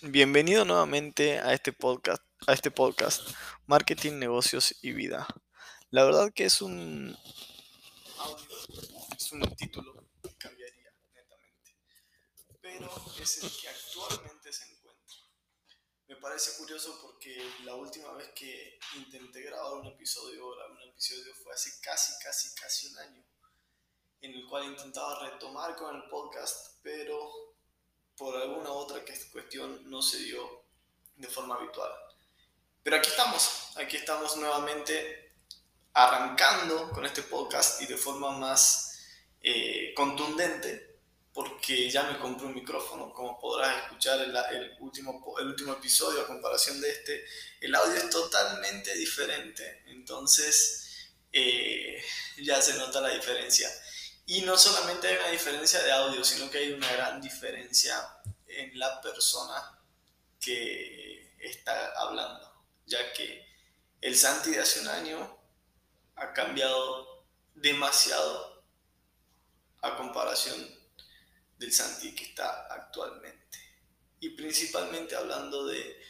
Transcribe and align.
Bienvenido 0.00 0.64
nuevamente 0.64 1.38
a 1.38 1.52
este 1.52 1.70
podcast, 1.72 2.22
a 2.46 2.54
este 2.54 2.70
podcast, 2.70 3.28
Marketing, 3.66 4.14
Negocios 4.14 4.74
y 4.80 4.92
Vida. 4.92 5.26
La 5.90 6.04
verdad 6.04 6.32
que 6.32 6.44
es 6.46 6.62
un 6.62 7.14
es 9.14 9.32
un 9.32 9.42
título 9.56 10.08
que 10.22 10.34
cambiaría 10.38 10.90
netamente, 11.14 11.76
pero 12.62 12.90
es 13.20 13.42
el 13.42 13.50
que 13.50 13.68
actualmente 13.68 14.50
se 14.50 14.64
encuentra. 14.72 15.16
Me 16.08 16.16
parece 16.16 16.56
curioso 16.56 16.98
porque 17.02 17.36
la 17.64 17.74
última 17.74 18.12
vez 18.14 18.30
que 18.34 18.78
intenté 18.96 19.42
grabar 19.42 19.74
un 19.74 19.86
episodio, 19.88 20.54
un 20.70 20.88
episodio 20.88 21.34
fue 21.34 21.52
hace 21.52 21.72
casi, 21.82 22.12
casi, 22.22 22.54
casi 22.54 22.86
un 22.86 22.98
año, 22.98 23.24
en 24.22 24.32
el 24.32 24.46
cual 24.46 24.64
intentaba 24.64 25.30
retomar 25.30 25.76
con 25.76 25.96
el 25.96 26.08
podcast, 26.08 26.78
pero 26.82 27.45
por 28.16 28.36
alguna 28.36 28.70
otra 28.70 29.02
cuestión 29.32 29.90
no 29.90 30.00
se 30.02 30.18
dio 30.18 30.64
de 31.16 31.28
forma 31.28 31.56
habitual. 31.56 31.90
Pero 32.82 32.96
aquí 32.96 33.10
estamos, 33.10 33.72
aquí 33.76 33.96
estamos 33.96 34.36
nuevamente 34.36 35.34
arrancando 35.92 36.90
con 36.90 37.04
este 37.04 37.22
podcast 37.22 37.80
y 37.82 37.86
de 37.86 37.96
forma 37.96 38.30
más 38.32 39.00
eh, 39.40 39.92
contundente, 39.94 40.98
porque 41.32 41.90
ya 41.90 42.04
me 42.04 42.18
compré 42.18 42.46
un 42.46 42.54
micrófono, 42.54 43.12
como 43.12 43.38
podrás 43.38 43.84
escuchar 43.84 44.20
el, 44.20 44.34
el, 44.36 44.76
último, 44.80 45.34
el 45.38 45.48
último 45.48 45.74
episodio 45.74 46.22
a 46.22 46.26
comparación 46.26 46.80
de 46.80 46.90
este, 46.90 47.24
el 47.60 47.74
audio 47.74 47.96
es 47.96 48.08
totalmente 48.08 48.94
diferente, 48.94 49.82
entonces 49.86 51.10
eh, 51.32 52.02
ya 52.38 52.60
se 52.62 52.74
nota 52.74 53.00
la 53.00 53.10
diferencia. 53.10 53.70
Y 54.26 54.40
no 54.42 54.56
solamente 54.56 55.06
hay 55.06 55.16
una 55.16 55.28
diferencia 55.28 55.82
de 55.82 55.92
audio, 55.92 56.24
sino 56.24 56.50
que 56.50 56.58
hay 56.58 56.72
una 56.72 56.90
gran 56.92 57.20
diferencia 57.20 57.96
en 58.48 58.78
la 58.78 59.00
persona 59.00 59.78
que 60.40 61.34
está 61.38 61.92
hablando, 62.00 62.64
ya 62.86 63.12
que 63.12 63.46
el 64.00 64.16
Santi 64.16 64.50
de 64.50 64.60
hace 64.60 64.80
un 64.80 64.88
año 64.88 65.38
ha 66.16 66.32
cambiado 66.32 67.24
demasiado 67.54 68.64
a 69.82 69.96
comparación 69.96 70.76
del 71.58 71.72
Santi 71.72 72.14
que 72.14 72.24
está 72.24 72.66
actualmente. 72.70 73.58
Y 74.20 74.30
principalmente 74.30 75.16
hablando 75.16 75.66
de 75.66 76.00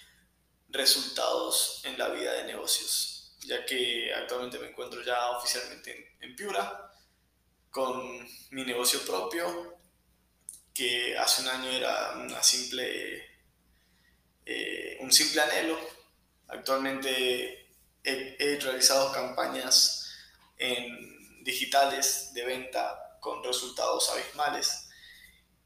resultados 0.69 1.80
en 1.84 1.98
la 1.98 2.08
vida 2.08 2.32
de 2.32 2.44
negocios, 2.44 3.36
ya 3.41 3.64
que 3.64 4.12
actualmente 4.12 4.58
me 4.58 4.69
encuentro 4.69 5.03
ya 5.03 5.30
oficialmente 5.30 6.16
en, 6.20 6.36
Piura 6.36 6.92
con 7.70 8.28
mi 8.50 8.64
negocio 8.64 9.00
propio, 9.06 9.75
que 10.77 11.16
hace 11.16 11.42
un 11.42 11.48
año 11.48 11.70
era 11.70 12.12
una 12.16 12.42
simple, 12.42 13.24
eh, 14.44 14.98
un 15.00 15.10
simple 15.12 15.41
anhelo. 15.41 15.78
Actualmente 16.48 17.69
he, 18.05 18.58
realizado 18.60 19.12
campañas 19.12 20.12
en 20.58 21.44
digitales 21.44 22.32
de 22.34 22.44
venta 22.44 23.19
con 23.20 23.42
resultados 23.42 24.10
abismales 24.10 24.88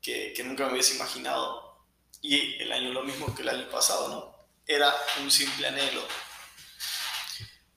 que, 0.00 0.32
que 0.32 0.44
nunca 0.44 0.66
me 0.66 0.72
hubiese 0.72 0.94
imaginado. 0.94 1.84
Y 2.22 2.62
el 2.62 2.70
año 2.70 2.92
lo 2.92 3.02
mismo 3.02 3.34
que 3.34 3.42
el 3.42 3.48
año 3.48 3.70
pasado, 3.70 4.08
¿no? 4.08 4.46
Era 4.66 4.94
un 5.20 5.30
simple 5.30 5.66
anhelo. 5.66 6.06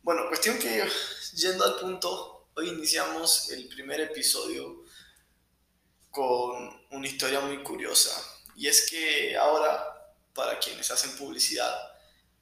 Bueno, 0.02 0.28
cuestión 0.28 0.59
que 0.59 0.88
yendo 1.36 1.64
al 1.64 1.80
punto 1.80 2.34
Hoy 2.56 2.70
iniciamos 2.70 3.50
el 3.50 3.67
primer 3.67 4.00
episodio 4.00 4.83
con 6.14 6.86
una 6.92 7.08
historia 7.08 7.39
muy 7.39 7.64
curiosa. 7.64 8.11
Y 8.56 8.67
es 8.67 8.88
que 8.88 9.36
ahora, 9.36 9.83
para 10.36 10.59
quienes 10.59 10.92
hacen 10.92 11.17
publicidad, 11.17 11.75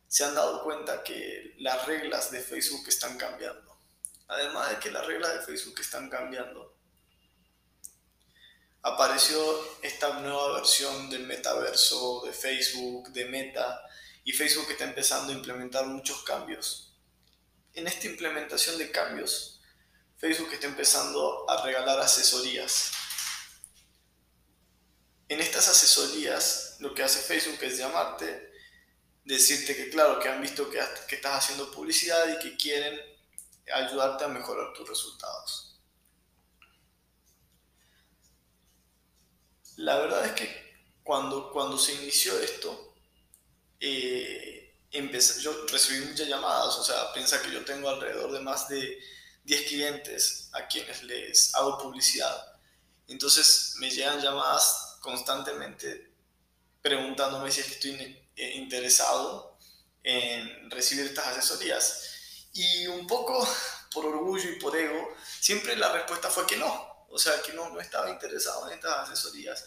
se 0.10 0.26
han 0.26 0.36
dado 0.36 0.62
cuenta 0.62 1.04
que 1.04 1.56
las 1.60 1.86
reglas 1.86 2.32
de 2.32 2.42
Facebook 2.42 2.84
están 2.90 3.18
cambiando. 3.18 3.80
Además 4.28 4.72
de 4.72 4.80
que 4.80 4.92
las 4.92 5.06
reglas 5.06 5.34
de 5.34 5.46
Facebook 5.46 5.80
están 5.80 6.10
cambiando, 6.10 6.76
apareció 8.82 9.40
esta 9.82 10.20
nueva 10.20 10.56
versión 10.56 11.10
del 11.10 11.26
metaverso 11.26 12.24
de 12.26 12.34
Facebook, 12.34 13.14
de 13.14 13.26
Meta, 13.26 13.82
y 14.26 14.34
Facebook 14.34 14.70
está 14.70 14.84
empezando 14.84 15.32
a 15.32 15.36
implementar 15.36 15.86
muchos 15.86 16.24
cambios. 16.24 16.94
En 17.74 17.88
esta 17.88 18.08
implementación 18.08 18.78
de 18.78 18.92
cambios, 18.92 19.62
Facebook 20.18 20.52
está 20.52 20.68
empezando 20.68 21.50
a 21.50 21.64
regalar 21.64 22.02
asesorías. 22.02 22.92
En 25.32 25.40
estas 25.40 25.70
asesorías 25.70 26.76
lo 26.80 26.94
que 26.94 27.04
hace 27.04 27.22
Facebook 27.22 27.60
es 27.62 27.78
llamarte, 27.78 28.52
decirte 29.24 29.78
que 29.78 29.90
claro, 29.90 30.20
que 30.20 30.28
han 30.28 30.42
visto 30.42 30.70
que, 30.70 30.78
que 31.08 31.16
estás 31.16 31.46
haciendo 31.46 31.72
publicidad 31.72 32.28
y 32.28 32.44
que 32.44 32.58
quieren 32.58 33.00
ayudarte 33.74 34.26
a 34.26 34.28
mejorar 34.28 34.74
tus 34.74 34.90
resultados. 34.90 35.80
La 39.78 40.00
verdad 40.00 40.26
es 40.26 40.34
que 40.34 40.76
cuando, 41.02 41.50
cuando 41.54 41.78
se 41.78 41.94
inició 41.94 42.38
esto, 42.38 42.94
eh, 43.80 44.76
empecé, 44.92 45.42
yo 45.42 45.66
recibí 45.68 46.08
muchas 46.08 46.28
llamadas, 46.28 46.76
o 46.76 46.84
sea, 46.84 47.14
piensa 47.14 47.42
que 47.42 47.54
yo 47.54 47.64
tengo 47.64 47.88
alrededor 47.88 48.34
de 48.34 48.42
más 48.42 48.68
de 48.68 49.00
10 49.46 49.68
clientes 49.70 50.50
a 50.52 50.68
quienes 50.68 51.04
les 51.04 51.56
hago 51.56 51.78
publicidad. 51.78 52.60
Entonces 53.08 53.76
me 53.78 53.90
llegan 53.90 54.20
llamadas 54.20 54.91
constantemente 55.02 56.14
preguntándome 56.82 57.52
si 57.52 57.60
estoy 57.62 57.92
eh, 58.36 58.52
interesado 58.56 59.58
en 60.04 60.72
recibir 60.72 61.06
estas 61.06 61.28
asesorías. 61.28 62.48
Y 62.54 62.88
un 62.88 63.06
poco 63.08 63.46
por 63.94 64.06
orgullo 64.06 64.50
y 64.50 64.60
por 64.60 64.76
ego, 64.78 65.16
siempre 65.40 65.76
la 65.76 65.92
respuesta 65.92 66.30
fue 66.30 66.46
que 66.48 66.58
no. 66.58 66.90
O 67.10 67.18
sea, 67.18 67.42
que 67.42 67.52
no, 67.52 67.70
no 67.70 67.82
estaba 67.82 68.10
interesado 68.10 68.68
en 68.68 68.76
estas 68.76 69.10
asesorías. 69.10 69.66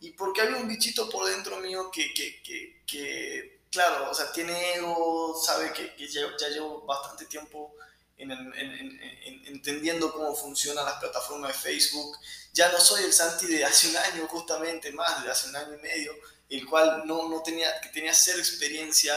Y 0.00 0.10
porque 0.12 0.40
había 0.40 0.56
un 0.56 0.66
bichito 0.66 1.08
por 1.08 1.28
dentro 1.30 1.58
mío 1.58 1.90
que, 1.92 2.12
que, 2.12 2.42
que, 2.86 3.62
claro, 3.70 4.10
o 4.10 4.14
sea, 4.14 4.32
tiene 4.32 4.74
ego, 4.74 5.40
sabe 5.40 5.72
que, 5.72 6.08
ya, 6.08 6.22
ya 6.38 6.48
llevo 6.48 6.84
bastante 6.84 7.26
tiempo 7.26 7.76
en, 8.20 9.00
entendiendo 9.46 10.12
cómo 10.12 10.34
funcionan 10.34 10.84
las 10.84 10.98
plataformas 11.00 11.52
de 11.52 11.58
Facebook. 11.70 12.18
Ya 12.52 12.70
no 12.70 12.80
soy 12.80 13.04
el 13.04 13.12
Santi 13.12 13.46
de 13.46 13.64
hace 13.64 13.88
un 13.88 13.96
año, 13.96 14.26
justamente 14.28 14.92
más 14.92 15.22
de 15.24 15.30
hace 15.30 15.48
un 15.48 15.56
año 15.56 15.74
y 15.74 15.82
medio, 15.82 16.14
el 16.48 16.66
cual 16.66 17.02
no, 17.06 17.28
no 17.28 17.42
tenía, 17.42 17.80
que 17.80 17.88
tenía 17.90 18.14
cero 18.14 18.38
experiencia 18.38 19.16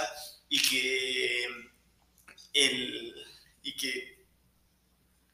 y 0.50 0.62
que, 0.62 1.46
el, 2.54 3.28
y 3.64 3.76
que 3.76 4.26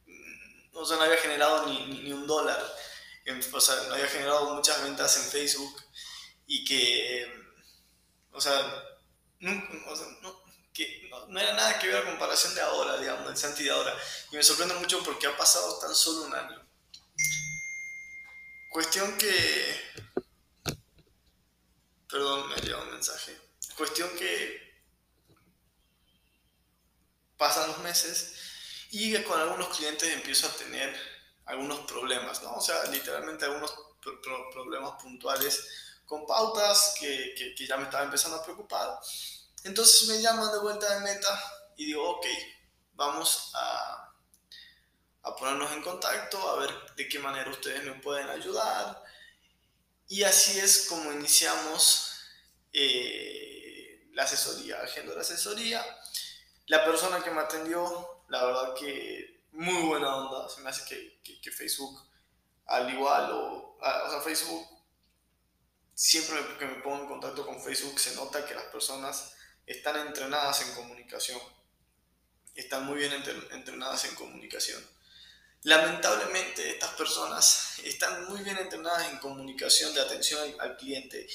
mm, 0.08 0.72
no 0.72 1.02
había 1.02 1.18
generado 1.18 1.68
ni, 1.68 2.04
ni, 2.04 2.12
un 2.14 2.26
dólar, 2.26 2.60
o 3.52 3.62
sea, 3.62 3.76
no 3.88 3.94
había 3.94 4.08
generado 4.08 4.56
muchas 4.56 4.82
ventas 4.84 5.18
en 5.18 5.24
Facebook 5.24 5.84
y 6.48 6.64
que, 6.64 7.32
o 8.32 8.42
sea, 8.42 8.84
nunca, 9.40 9.68
o 9.88 9.96
sea 9.96 10.08
no, 10.22 10.49
que 10.74 11.10
no, 11.10 11.40
era 11.40 11.54
nada 11.54 11.80
que 11.80 11.88
ver 11.88 11.98
a 11.98 12.06
comparación 12.06 12.56
de 12.56 12.62
ahora, 12.62 12.98
digamos, 12.98 13.28
del 13.28 13.38
Santi 13.38 13.64
de 13.64 13.72
ahora. 13.72 13.96
Y 14.32 14.36
me 14.36 14.44
sorprende 14.44 14.76
mucho 14.76 15.04
porque 15.04 15.28
ha 15.28 15.38
pasado 15.38 15.78
tan 15.80 15.94
solo 15.94 16.24
un 16.24 16.36
año. 16.36 16.66
Cuestión 18.70 19.18
que... 19.18 19.94
Perdón, 22.10 22.50
me 22.50 22.56
llegado 22.56 22.84
un 22.84 22.92
mensaje. 22.92 23.38
Cuestión 23.76 24.10
que 24.18 24.70
pasan 27.38 27.68
los 27.70 27.80
meses 27.80 28.36
y 28.92 29.16
con 29.24 29.40
algunos 29.40 29.76
clientes 29.76 30.12
empiezo 30.12 30.48
a 30.48 30.52
tener 30.52 30.96
algunos 31.46 31.80
problemas, 31.82 32.44
¿no? 32.44 32.56
O 32.56 32.62
sea, 32.62 32.84
literalmente 32.86 33.46
algunos 33.46 33.74
problemas 34.52 35.02
puntuales 35.02 35.68
con 36.06 36.26
pautas 36.26 36.96
que, 37.00 37.34
que, 37.38 37.56
que 37.56 37.68
ya 37.68 37.78
me 37.78 37.84
estaba 37.84 38.04
empezando 38.04 38.38
a 38.38 38.44
preocupar. 38.44 39.00
Entonces 39.64 40.08
me 40.08 40.22
llaman 40.22 40.52
de 40.52 40.60
vuelta 40.60 40.94
de 40.94 41.02
meta 41.02 41.44
y 41.76 41.86
digo, 41.86 42.10
ok, 42.10 42.26
vamos 42.94 43.52
a, 43.56 43.96
ponernos 45.38 45.72
en 45.72 45.82
contacto, 45.82 46.50
a 46.50 46.60
ver 46.60 46.70
de 46.96 47.08
qué 47.08 47.20
manera 47.20 47.50
ustedes 47.50 47.84
me 47.84 47.94
pueden 47.94 48.28
ayudar. 48.30 49.02
Y 50.08 50.24
así 50.24 50.60
es 50.60 50.88
como 50.90 51.14
iniciamos 51.14 52.20
eh, 52.74 54.10
la 54.14 54.24
asesoría, 54.24 54.82
agenda 54.82 55.14
la 55.14 55.22
asesoría. 55.22 55.86
La 56.66 56.84
persona 56.84 57.24
que 57.24 57.32
me 57.32 57.42
atendió, 57.42 58.24
la 58.28 58.44
verdad 58.44 58.74
que 58.76 59.44
muy 59.52 59.84
buena 59.84 60.16
onda, 60.16 60.50
se 60.50 60.62
me 60.62 60.70
hace 60.70 60.84
que, 60.86 61.52
Facebook, 61.52 62.08
al 62.66 62.92
igual, 62.94 63.32
o, 63.32 63.78
o 63.80 64.10
sea, 64.10 64.22
Facebook, 64.22 64.68
siempre 65.94 66.40
que 66.58 66.66
me 66.66 66.82
pongo 66.82 67.04
en 67.04 67.08
contacto 67.08 67.46
con 67.46 67.62
Facebook, 67.62 68.00
se 68.00 68.16
nota 68.16 68.46
que 68.46 68.56
las 68.56 68.66
personas 68.66 69.36
están 69.70 70.08
entrenadas 70.08 70.62
en 70.62 70.74
comunicación. 70.74 71.40
Están 72.56 72.86
muy 72.86 72.98
bien 72.98 73.14
entrenadas 73.52 74.04
en 74.06 74.16
comunicación. 74.16 74.84
Lamentablemente 75.64 76.72
estas 76.72 76.92
personas 76.96 77.80
están 77.84 78.26
muy 78.26 78.42
bien 78.42 78.58
entrenadas 78.58 79.12
en 79.12 79.20
comunicación 79.20 79.94
de 79.94 80.02
atención 80.02 80.56
al, 80.60 80.76
cliente, 80.76 81.28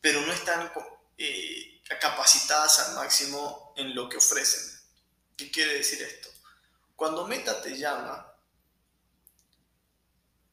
pero 0.00 0.22
no 0.22 0.32
están 0.32 0.72
eh, 1.18 1.82
capacitadas 2.00 2.78
al 2.80 2.94
máximo 2.94 3.74
en 3.76 3.94
lo 3.94 4.08
que 4.08 4.16
ofrecen. 4.16 4.62
¿Qué 5.36 5.50
quiere 5.50 5.74
decir 5.74 6.02
esto? 6.02 6.30
Cuando 6.96 7.26
Meta 7.26 7.60
te 7.60 7.76
llama, 7.76 8.34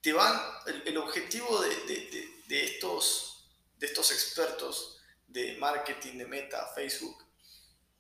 te 0.01 0.11
van, 0.11 0.41
el, 0.85 0.97
objetivo 0.97 1.61
de, 1.61 2.49
estos, 2.49 3.47
de 3.77 3.87
estos 3.87 4.11
expertos 4.11 4.99
de 5.33 5.57
marketing, 5.57 6.19
de 6.19 6.25
Meta, 6.25 6.71
Facebook, 6.75 7.25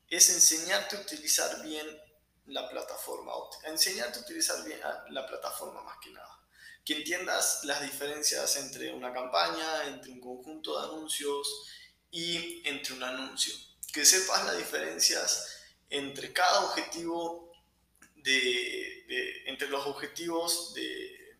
es 0.07 0.29
enseñarte 0.29 0.95
a 0.95 0.99
utilizar 0.99 1.63
bien 1.63 1.87
la 2.45 2.69
plataforma, 2.69 3.33
enseñarte 3.65 4.19
a 4.19 4.21
utilizar 4.21 4.63
bien 4.63 4.79
la 5.09 5.25
plataforma 5.25 5.81
más 5.81 5.97
que 6.01 6.11
nada. 6.11 6.39
Que 6.85 6.97
entiendas 6.97 7.61
las 7.63 7.81
diferencias 7.81 8.55
entre 8.57 8.93
una 8.93 9.11
campaña, 9.11 9.87
entre 9.87 10.11
un 10.11 10.19
conjunto 10.19 10.79
de 10.79 10.87
anuncios 10.87 11.47
y 12.11 12.61
entre 12.67 12.93
un 12.93 13.03
anuncio. 13.03 13.53
Que 13.91 14.05
sepas 14.05 14.45
las 14.45 14.57
diferencias 14.57 15.63
entre 15.89 16.33
cada 16.33 16.65
objetivo 16.65 17.51
de, 18.15 19.43
entre 19.47 19.69
los 19.69 19.85
objetivos 19.87 20.73
de 20.73 21.37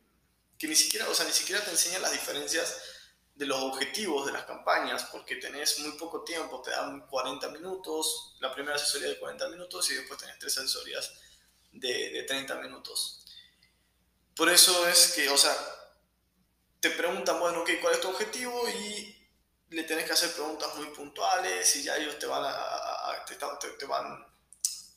que 0.58 0.68
ni 0.68 0.76
siquiera, 0.76 1.10
o 1.10 1.14
sea, 1.14 1.26
ni 1.26 1.34
siquiera 1.34 1.64
te 1.64 1.72
enseñan 1.72 2.02
las 2.02 2.14
diferencias 2.14 2.93
de 3.36 3.46
los 3.46 3.60
objetivos 3.62 4.26
de 4.26 4.32
las 4.32 4.46
campañas, 4.46 5.06
porque 5.12 5.38
tenés 5.38 5.80
muy 5.80 5.94
poco 5.94 6.24
tiempo, 6.24 6.62
te 6.62 6.72
dan 6.72 7.08
40 7.08 7.50
minutos, 7.50 8.36
la 8.40 8.54
primera 8.54 8.76
asesoría 8.76 9.10
de 9.10 9.20
40 9.20 9.50
minutos 9.50 9.90
y 9.90 9.96
después 9.96 10.20
tenés 10.20 10.38
tres 10.40 10.58
asesorías 10.58 11.12
de, 11.72 12.12
de 12.12 12.24
30 12.24 12.56
minutos. 12.56 13.26
Por 14.36 14.50
eso 14.50 14.88
es 14.88 15.14
que, 15.14 15.30
o 15.30 15.38
sea, 15.38 15.56
te 16.80 16.92
preguntan, 16.92 17.40
bueno, 17.40 17.62
ok, 17.62 17.70
¿cuál 17.82 17.94
es 17.94 18.02
tu 18.02 18.10
objetivo? 18.10 18.68
Y 18.68 19.24
le 19.70 19.84
tenés 19.84 20.06
que 20.06 20.14
hacer 20.14 20.34
preguntas 20.34 20.76
muy 20.76 20.88
puntuales 20.88 21.76
y 21.76 21.84
ya 21.84 21.98
ellos 21.98 22.18
te 22.20 22.26
van, 22.26 22.44
a, 22.46 23.26
te, 23.26 23.36
te, 23.36 23.86
van 23.86 24.26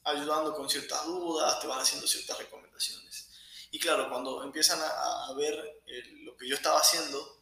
ayudando 0.04 0.54
con 0.54 0.68
ciertas 0.68 1.04
dudas, 1.06 1.60
te 1.60 1.66
van 1.66 1.80
haciendo 1.80 2.06
ciertas 2.06 2.38
recomendaciones. 2.38 3.28
Y 3.70 3.78
claro, 3.78 4.08
cuando 4.10 4.42
empiezan 4.42 4.80
a, 4.82 5.32
ver 5.34 5.82
lo 6.22 6.36
que 6.36 6.48
yo 6.48 6.56
estaba 6.56 6.78
haciendo, 6.78 7.35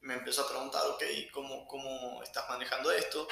me 0.00 0.14
empezó 0.14 0.42
a 0.42 0.48
preguntar, 0.48 0.86
ok, 0.86 1.02
¿cómo, 1.32 1.66
¿cómo 1.66 2.22
estás 2.22 2.48
manejando 2.48 2.90
esto? 2.92 3.28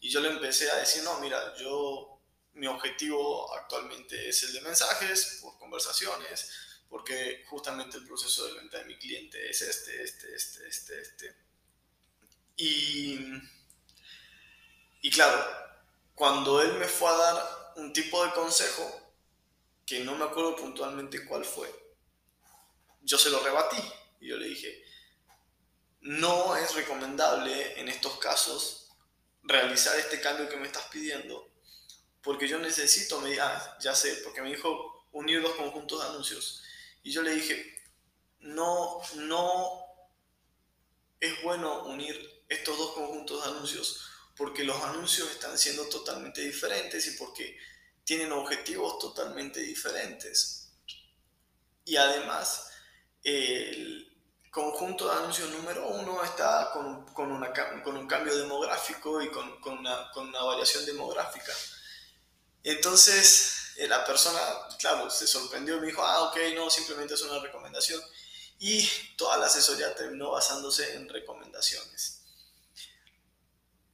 Y 0.00 0.10
yo 0.10 0.20
le 0.20 0.30
empecé 0.30 0.70
a 0.70 0.76
decir, 0.76 1.02
no, 1.02 1.18
mira, 1.20 1.54
yo, 1.56 2.20
mi 2.54 2.66
objetivo 2.66 3.54
actualmente 3.54 4.28
es 4.28 4.42
el 4.44 4.52
de 4.52 4.60
mensajes, 4.62 5.38
por 5.42 5.58
conversaciones, 5.58 6.50
porque 6.88 7.44
justamente 7.48 7.98
el 7.98 8.06
proceso 8.06 8.46
de 8.46 8.54
venta 8.54 8.78
de 8.78 8.84
mi 8.84 8.98
cliente 8.98 9.50
es 9.50 9.62
este, 9.62 10.02
este, 10.02 10.34
este, 10.34 10.68
este, 10.68 11.00
este. 11.00 11.36
Y, 12.56 13.18
y 15.02 15.10
claro, 15.10 15.44
cuando 16.14 16.60
él 16.62 16.74
me 16.74 16.86
fue 16.86 17.08
a 17.08 17.16
dar 17.16 17.72
un 17.76 17.92
tipo 17.92 18.24
de 18.24 18.32
consejo, 18.32 19.14
que 19.86 20.00
no 20.00 20.16
me 20.16 20.24
acuerdo 20.24 20.56
puntualmente 20.56 21.24
cuál 21.24 21.44
fue, 21.44 21.72
yo 23.02 23.16
se 23.16 23.30
lo 23.30 23.40
rebatí 23.40 23.82
y 24.20 24.28
yo 24.28 24.36
le 24.36 24.48
dije, 24.48 24.84
no 26.08 26.56
es 26.56 26.74
recomendable 26.74 27.78
en 27.78 27.90
estos 27.90 28.18
casos 28.18 28.88
realizar 29.42 29.98
este 29.98 30.22
cambio 30.22 30.48
que 30.48 30.56
me 30.56 30.66
estás 30.66 30.84
pidiendo, 30.90 31.50
porque 32.22 32.48
yo 32.48 32.58
necesito, 32.58 33.20
me, 33.20 33.36
ya 33.36 33.94
sé, 33.94 34.14
porque 34.24 34.40
me 34.40 34.48
dijo 34.48 35.06
unir 35.12 35.42
dos 35.42 35.54
conjuntos 35.56 36.00
de 36.02 36.08
anuncios. 36.08 36.62
Y 37.02 37.12
yo 37.12 37.20
le 37.20 37.32
dije, 37.32 37.78
no, 38.40 39.02
no 39.16 39.84
es 41.20 41.42
bueno 41.42 41.84
unir 41.84 42.42
estos 42.48 42.78
dos 42.78 42.92
conjuntos 42.92 43.44
de 43.44 43.50
anuncios, 43.50 44.08
porque 44.34 44.64
los 44.64 44.82
anuncios 44.82 45.30
están 45.30 45.58
siendo 45.58 45.90
totalmente 45.90 46.40
diferentes 46.40 47.06
y 47.06 47.18
porque 47.18 47.58
tienen 48.04 48.32
objetivos 48.32 48.98
totalmente 48.98 49.60
diferentes. 49.60 50.72
Y 51.84 51.96
además, 51.96 52.70
el, 53.22 54.07
conjunto 54.50 55.08
de 55.08 55.16
anuncios 55.16 55.50
número 55.50 55.86
uno 55.88 56.22
está 56.24 56.70
con, 56.72 57.04
con, 57.12 57.30
una, 57.30 57.52
con 57.82 57.96
un 57.96 58.06
cambio 58.06 58.36
demográfico 58.36 59.22
y 59.22 59.30
con, 59.30 59.60
con, 59.60 59.78
una, 59.78 60.10
con, 60.12 60.28
una, 60.28 60.42
variación 60.42 60.86
demográfica. 60.86 61.52
Entonces, 62.62 63.72
eh, 63.76 63.88
la 63.88 64.04
persona, 64.04 64.40
claro, 64.78 65.10
se 65.10 65.26
sorprendió 65.26 65.76
y 65.76 65.80
me 65.80 65.86
dijo, 65.88 66.02
ah, 66.02 66.24
ok, 66.24 66.36
no, 66.54 66.70
simplemente 66.70 67.14
es 67.14 67.22
una 67.22 67.40
recomendación. 67.40 68.00
Y 68.58 68.86
toda 69.16 69.36
la 69.36 69.46
asesoría 69.46 69.94
terminó 69.94 70.32
basándose 70.32 70.94
en 70.94 71.08
recomendaciones. 71.08 72.22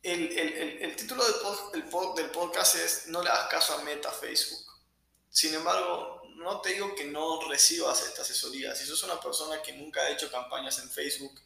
El, 0.02 0.36
el, 0.38 0.82
el, 0.82 0.96
título 0.96 1.24
del, 1.24 1.84
del 2.14 2.30
podcast 2.30 2.74
es 2.74 3.06
No 3.06 3.22
le 3.22 3.30
hagas 3.30 3.48
caso 3.48 3.74
a 3.74 3.82
Meta 3.82 4.10
Facebook. 4.10 4.64
Sin 5.30 5.54
embargo, 5.54 6.22
no 6.36 6.60
te 6.60 6.72
digo 6.72 6.94
que 6.94 7.04
no 7.04 7.40
recibas 7.48 8.02
esta 8.02 8.22
asesoría. 8.22 8.74
Si 8.74 8.84
sos 8.86 9.02
una 9.04 9.20
persona 9.20 9.62
que 9.62 9.72
nunca 9.72 10.02
ha 10.02 10.10
hecho 10.10 10.30
campañas 10.30 10.78
en 10.78 10.90
Facebook, 10.90 11.40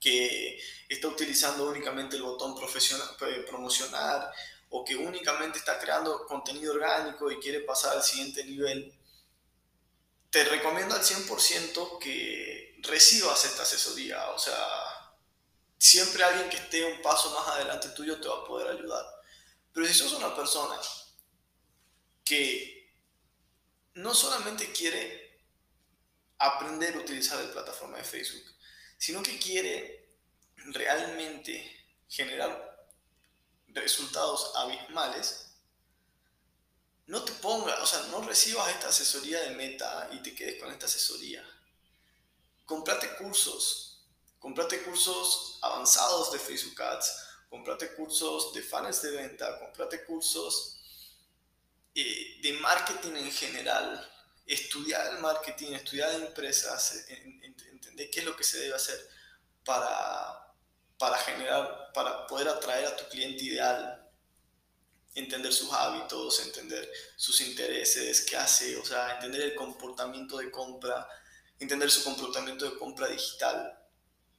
que 0.00 0.60
está 0.88 1.08
utilizando 1.08 1.68
únicamente 1.68 2.16
el 2.16 2.22
botón 2.22 2.54
profesional, 2.54 3.08
eh, 3.22 3.44
promocionar 3.48 4.32
o 4.70 4.84
que 4.84 4.96
únicamente 4.96 5.58
está 5.58 5.78
creando 5.78 6.26
contenido 6.26 6.74
orgánico 6.74 7.30
y 7.30 7.38
quiere 7.38 7.60
pasar 7.60 7.96
al 7.96 8.02
siguiente 8.02 8.44
nivel, 8.44 8.94
te 10.30 10.44
recomiendo 10.44 10.94
al 10.94 11.02
100% 11.02 11.98
que 11.98 12.78
recibas 12.82 13.44
esta 13.44 13.62
asesoría. 13.62 14.28
O 14.30 14.38
sea, 14.38 14.56
siempre 15.78 16.22
alguien 16.22 16.50
que 16.50 16.58
esté 16.58 16.84
un 16.84 17.00
paso 17.02 17.30
más 17.30 17.48
adelante 17.48 17.88
tuyo 17.90 18.20
te 18.20 18.28
va 18.28 18.36
a 18.36 18.44
poder 18.44 18.68
ayudar. 18.68 19.04
Pero 19.72 19.86
si 19.86 19.94
sos 19.94 20.12
una 20.12 20.34
persona 20.34 20.78
que 22.24 22.77
no 23.98 24.14
solamente 24.14 24.70
quiere 24.70 25.42
aprender 26.38 26.94
a 26.94 27.00
utilizar 27.00 27.42
la 27.42 27.52
plataforma 27.52 27.96
de 27.96 28.04
Facebook, 28.04 28.44
sino 28.96 29.22
que 29.22 29.38
quiere 29.38 30.14
realmente 30.56 31.96
generar 32.08 32.86
resultados 33.68 34.52
abismales, 34.54 35.46
no 37.06 37.24
te 37.24 37.32
pongas, 37.32 37.80
o 37.80 37.86
sea, 37.86 38.02
no 38.10 38.20
recibas 38.22 38.68
esta 38.70 38.88
asesoría 38.88 39.40
de 39.40 39.56
meta 39.56 40.08
y 40.12 40.22
te 40.22 40.34
quedes 40.34 40.62
con 40.62 40.70
esta 40.70 40.86
asesoría. 40.86 41.44
Comprate 42.66 43.16
cursos, 43.16 44.06
comprate 44.38 44.82
cursos 44.82 45.58
avanzados 45.62 46.30
de 46.30 46.38
Facebook 46.38 46.80
Ads, 46.80 47.26
comprate 47.50 47.94
cursos 47.94 48.52
de 48.52 48.62
fans 48.62 49.02
de 49.02 49.10
venta, 49.10 49.58
comprate 49.58 50.04
cursos 50.04 50.77
eh, 52.00 52.38
de 52.40 52.52
marketing 52.52 53.16
en 53.16 53.32
general, 53.32 54.08
estudiar 54.46 55.14
el 55.14 55.18
marketing, 55.18 55.72
estudiar 55.72 56.14
empresas, 56.14 57.04
entender 57.08 58.08
qué 58.08 58.20
es 58.20 58.24
lo 58.24 58.36
que 58.36 58.44
se 58.44 58.60
debe 58.60 58.76
hacer 58.76 58.96
para, 59.64 60.54
para 60.96 61.18
generar, 61.18 61.90
para 61.92 62.24
poder 62.28 62.48
atraer 62.48 62.86
a 62.86 62.96
tu 62.96 63.08
cliente 63.08 63.42
ideal, 63.42 64.08
entender 65.12 65.52
sus 65.52 65.72
hábitos, 65.72 66.38
entender 66.38 66.88
sus 67.16 67.40
intereses, 67.40 68.20
qué 68.20 68.36
hace, 68.36 68.76
o 68.76 68.84
sea, 68.84 69.14
entender 69.14 69.40
el 69.40 69.56
comportamiento 69.56 70.38
de 70.38 70.52
compra, 70.52 71.08
entender 71.58 71.90
su 71.90 72.04
comportamiento 72.04 72.64
de 72.64 72.78
compra 72.78 73.08
digital. 73.08 73.76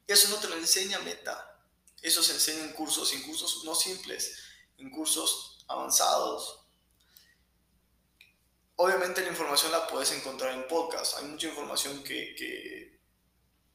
Eso 0.06 0.30
no 0.30 0.36
te 0.36 0.48
lo 0.48 0.56
enseña 0.56 0.98
Meta. 1.00 1.60
Eso 2.00 2.22
se 2.22 2.32
enseña 2.32 2.64
en 2.64 2.72
cursos, 2.72 3.12
en 3.12 3.20
cursos 3.20 3.64
no 3.64 3.74
simples, 3.74 4.34
en 4.78 4.90
cursos 4.90 5.62
avanzados, 5.68 6.59
Obviamente 8.82 9.20
la 9.20 9.28
información 9.28 9.72
la 9.72 9.86
puedes 9.86 10.10
encontrar 10.12 10.54
en 10.54 10.66
podcast. 10.66 11.18
Hay 11.18 11.24
mucha 11.26 11.48
información 11.48 12.02
que, 12.02 12.34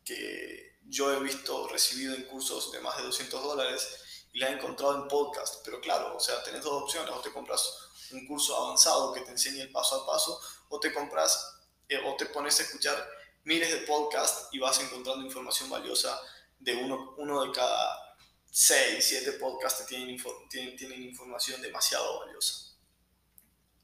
que, 0.04 0.80
yo 0.88 1.14
he 1.14 1.20
visto 1.20 1.68
recibido 1.68 2.16
en 2.16 2.24
cursos 2.24 2.72
de 2.72 2.80
más 2.80 2.98
de 2.98 3.04
200 3.04 3.44
dólares 3.44 4.28
y 4.34 4.40
la 4.40 4.50
he 4.50 4.54
encontrado 4.54 4.96
en 4.96 5.08
podcast. 5.08 5.64
Pero 5.64 5.80
claro, 5.80 6.18
o 6.18 6.20
sea, 6.20 6.42
tenés 6.42 6.64
dos 6.64 6.82
opciones. 6.82 7.12
O 7.12 7.20
te 7.20 7.32
compras 7.32 7.72
un 8.14 8.26
curso 8.26 8.58
avanzado 8.58 9.14
que 9.14 9.22
te 9.22 9.30
enseñe 9.30 9.62
el 9.62 9.72
paso 9.72 10.02
a 10.02 10.08
paso 10.08 10.42
o 10.70 10.80
te 10.80 10.92
compras 10.92 11.56
eh, 11.88 12.02
o 12.04 12.16
te 12.16 12.26
pones 12.26 12.60
a 12.60 12.64
escuchar 12.64 13.08
miles 13.44 13.70
de 13.70 13.86
podcasts 13.86 14.48
y 14.54 14.58
vas 14.58 14.80
encontrando 14.80 15.24
información 15.24 15.70
valiosa 15.70 16.20
de 16.58 16.78
uno, 16.78 17.14
uno 17.20 17.44
de 17.44 17.52
cada 17.52 18.18
6, 18.50 19.06
7 19.08 19.34
podcasts 19.34 19.82
que 19.82 19.86
tienen, 19.86 20.20
tienen, 20.50 20.76
tienen 20.76 21.04
información 21.04 21.62
demasiado 21.62 22.22
valiosa. 22.22 22.76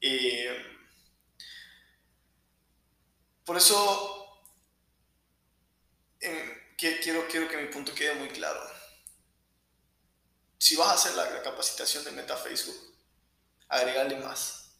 Eh, 0.00 0.80
por 3.44 3.56
eso 3.56 4.42
eh, 6.20 6.74
quiero, 6.76 7.26
quiero 7.28 7.48
que 7.48 7.56
mi 7.56 7.68
punto 7.68 7.94
quede 7.94 8.14
muy 8.14 8.28
claro. 8.28 8.60
Si 10.58 10.76
vas 10.76 10.88
a 10.88 10.94
hacer 10.94 11.14
la, 11.14 11.42
capacitación 11.42 12.04
de 12.04 12.12
Meta 12.12 12.36
Facebook, 12.36 12.94
agregarle 13.68 14.16
más. 14.16 14.70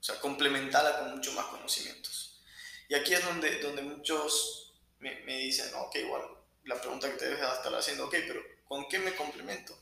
O 0.00 0.02
sea, 0.04 0.20
complementarla 0.20 0.98
con 0.98 1.16
mucho 1.16 1.32
más 1.32 1.46
conocimientos. 1.46 2.40
Y 2.88 2.94
aquí 2.94 3.14
es 3.14 3.24
donde, 3.24 3.60
donde 3.60 3.82
muchos 3.82 4.74
me, 4.98 5.36
dicen, 5.36 5.72
ok, 5.74 5.96
igual, 5.96 6.22
la 6.64 6.80
pregunta 6.80 7.10
que 7.10 7.16
te 7.16 7.24
debes 7.28 7.42
estar 7.42 7.74
haciendo, 7.74 8.06
ok, 8.06 8.14
pero 8.26 8.54
¿Con 8.74 8.88
qué 8.88 8.98
me 8.98 9.14
complemento? 9.14 9.76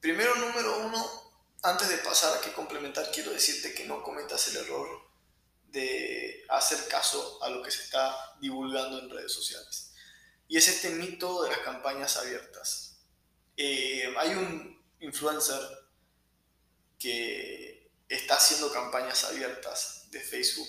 Primero, 0.00 0.34
número 0.36 0.80
uno, 0.80 1.32
antes 1.62 1.88
de 1.88 1.98
pasar 1.98 2.36
a 2.36 2.40
qué 2.40 2.52
complementar, 2.52 3.10
quiero 3.10 3.32
decirte 3.32 3.74
que 3.74 3.86
no 3.86 4.02
cometas 4.02 4.48
el 4.48 4.56
error 4.56 5.05
de 5.76 6.46
hacer 6.48 6.88
caso 6.88 7.38
a 7.42 7.50
lo 7.50 7.62
que 7.62 7.70
se 7.70 7.82
está 7.82 8.34
divulgando 8.40 8.98
en 8.98 9.10
redes 9.10 9.32
sociales. 9.32 9.92
Y 10.48 10.56
es 10.56 10.66
este 10.68 10.88
mito 10.90 11.42
de 11.42 11.50
las 11.50 11.58
campañas 11.58 12.16
abiertas. 12.16 12.96
Eh, 13.58 14.14
hay 14.16 14.30
un 14.30 14.82
influencer 15.00 15.60
que 16.98 17.90
está 18.08 18.36
haciendo 18.36 18.72
campañas 18.72 19.24
abiertas 19.24 20.10
de 20.10 20.20
Facebook 20.20 20.68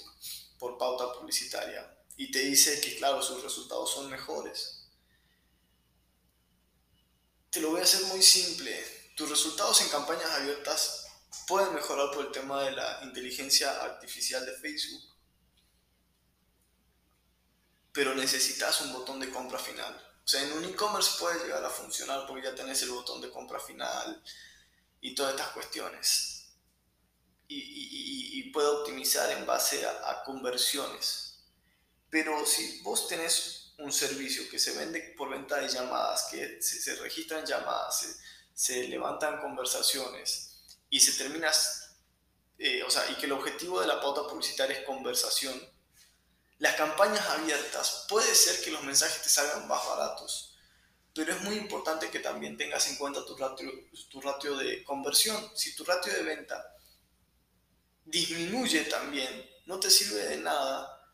por 0.59 0.77
pauta 0.77 1.13
publicitaria 1.13 1.89
y 2.17 2.29
te 2.29 2.39
dice 2.39 2.81
que, 2.81 2.97
claro, 2.97 3.21
sus 3.21 3.41
resultados 3.41 3.93
son 3.93 4.09
mejores. 4.09 4.89
Te 7.49 7.61
lo 7.61 7.69
voy 7.69 7.79
a 7.79 7.83
hacer 7.83 8.01
muy 8.07 8.21
simple. 8.21 8.75
Tus 9.15 9.29
resultados 9.29 9.79
en 9.81 9.89
campañas 9.89 10.29
abiertas 10.31 11.06
pueden 11.47 11.73
mejorar 11.73 12.11
por 12.11 12.25
el 12.25 12.31
tema 12.31 12.63
de 12.63 12.71
la 12.71 12.99
inteligencia 13.03 13.81
artificial 13.81 14.45
de 14.45 14.53
Facebook, 14.53 15.03
pero 17.91 18.15
necesitas 18.15 18.81
un 18.81 18.93
botón 18.93 19.19
de 19.19 19.29
compra 19.29 19.59
final. 19.59 19.93
O 20.23 20.27
sea, 20.27 20.41
en 20.43 20.51
un 20.53 20.65
e-commerce 20.65 21.17
puede 21.19 21.43
llegar 21.43 21.63
a 21.63 21.69
funcionar 21.69 22.25
porque 22.27 22.43
ya 22.43 22.55
tenés 22.55 22.81
el 22.83 22.89
botón 22.89 23.21
de 23.21 23.31
compra 23.31 23.59
final 23.59 24.23
y 25.01 25.15
todas 25.15 25.33
estas 25.33 25.51
cuestiones. 25.51 26.33
Y, 27.47 28.51
puede 28.53 28.69
optimizar 28.69 29.29
en 29.31 29.45
base 29.45 29.85
a 29.85 30.23
conversiones 30.23 31.27
pero 32.09 32.45
si 32.45 32.81
vos 32.81 33.07
tenés 33.07 33.73
un 33.77 33.91
servicio 33.91 34.49
que 34.49 34.59
se 34.59 34.75
vende 34.77 35.13
por 35.17 35.29
venta 35.29 35.57
de 35.57 35.67
llamadas, 35.67 36.27
que 36.31 36.61
se, 36.61 36.95
registran 36.95 37.45
llamadas, 37.45 38.17
se, 38.53 38.87
levantan 38.87 39.39
conversaciones 39.39 40.46
y 40.89 40.99
se 40.99 41.13
termina, 41.13 41.51
eh, 42.57 42.83
o 42.83 42.89
sea, 42.89 43.09
y 43.11 43.15
que 43.15 43.25
el 43.25 43.33
objetivo 43.33 43.81
de 43.81 43.87
la 43.87 44.01
pauta 44.01 44.27
publicitaria 44.27 44.79
es 44.79 44.85
conversación, 44.85 45.59
las 46.59 46.75
campañas 46.75 47.27
abiertas, 47.29 48.05
puede 48.09 48.33
ser 48.33 48.63
que 48.63 48.71
los 48.71 48.83
mensajes 48.83 49.21
te 49.21 49.29
salgan 49.29 49.67
más 49.67 49.85
baratos, 49.85 50.57
pero 51.13 51.33
es 51.33 51.41
muy 51.41 51.55
importante 51.55 52.11
que 52.11 52.19
también 52.19 52.57
tengas 52.57 52.87
en 52.87 52.95
cuenta 52.95 53.25
tu 53.25 53.35
ratio, 53.35 53.71
tu 54.09 54.21
ratio 54.21 54.55
de 54.55 54.83
conversión. 54.83 55.51
Si 55.55 55.75
tu 55.75 55.83
ratio 55.83 56.13
de 56.13 56.21
venta 56.21 56.75
disminuye 58.05 58.81
también, 58.81 59.49
no 59.65 59.79
te 59.79 59.89
sirve 59.89 60.27
de 60.27 60.37
nada 60.37 61.11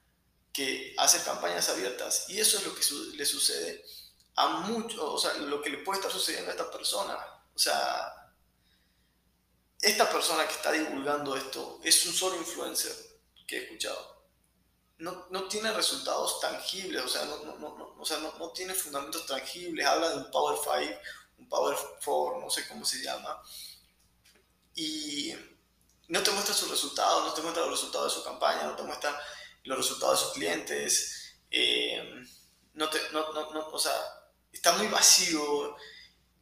que 0.52 0.94
hacer 0.98 1.24
campañas 1.24 1.70
abiertas. 1.70 2.26
Y 2.28 2.40
eso 2.40 2.58
es 2.58 2.66
lo 2.66 2.76
que 2.76 2.84
le 3.16 3.26
sucede 3.26 3.84
a 4.36 4.48
muchos, 4.68 5.00
o 5.00 5.18
sea, 5.18 5.36
lo 5.36 5.62
que 5.62 5.70
le 5.70 5.78
puede 5.78 6.00
estar 6.00 6.12
sucediendo 6.12 6.52
a 6.52 6.54
esta 6.54 6.70
persona. 6.70 7.18
O 7.56 7.60
sea, 7.60 8.14
esta 9.84 10.10
persona 10.10 10.48
que 10.48 10.54
está 10.54 10.72
divulgando 10.72 11.36
esto 11.36 11.80
es 11.84 12.06
un 12.06 12.14
solo 12.14 12.38
influencer 12.38 12.96
que 13.46 13.58
he 13.58 13.64
escuchado. 13.64 14.24
No, 15.00 15.28
no 15.30 15.48
tiene 15.50 15.74
resultados 15.74 16.40
tangibles, 16.40 17.04
o 17.04 17.08
sea, 17.10 17.26
no, 17.26 17.44
no, 17.44 17.58
no, 17.58 17.96
o 18.00 18.06
sea 18.06 18.20
no, 18.20 18.34
no, 18.40 18.52
tiene 18.52 18.74
fundamentos 18.74 19.26
tangibles. 19.26 19.86
Habla 19.86 20.10
de 20.12 20.18
un 20.18 20.32
Power 20.32 20.58
5, 20.58 21.00
un 21.40 21.50
Power 21.50 21.76
4, 22.06 22.40
no 22.40 22.50
sé 22.50 22.66
cómo 22.70 22.86
se 22.86 23.04
llama. 23.04 23.42
Y 24.76 25.34
no 26.08 26.24
te 26.24 26.32
muestra 26.32 26.56
sus 26.56 26.70
resultados, 26.70 27.26
no 27.26 27.34
te 27.34 27.42
muestra 27.42 27.64
los 27.64 27.72
resultados 27.72 28.14
de 28.14 28.20
su 28.20 28.24
campaña, 28.24 28.64
no 28.64 28.78
te 28.78 28.84
muestra 28.84 29.22
los 29.66 29.78
resultados 29.78 30.20
de 30.20 30.26
sus 30.26 30.34
clientes, 30.34 31.36
eh, 31.52 32.24
no, 32.74 32.90
te, 32.90 33.00
no, 33.12 33.34
no, 33.34 33.68
o 33.68 33.80
sea, 33.80 33.94
está 34.50 34.72
muy 34.74 34.88
vacío. 34.88 35.76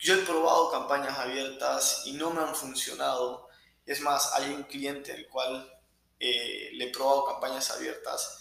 Yo 0.02 0.16
he 0.16 0.26
probado 0.26 0.72
campañas 0.72 1.16
abiertas 1.20 2.02
y 2.06 2.14
no 2.14 2.32
me 2.32 2.42
han 2.42 2.56
funcionado. 2.56 3.48
Es 3.86 4.02
más, 4.02 4.34
hay 4.34 4.50
un 4.50 4.64
cliente 4.64 5.14
el 5.14 5.30
cual 5.30 5.72
eh, 6.20 6.72
le 6.74 6.86
he 6.86 6.92
probado 6.92 7.26
campañas 7.26 7.70
abiertas 7.70 8.40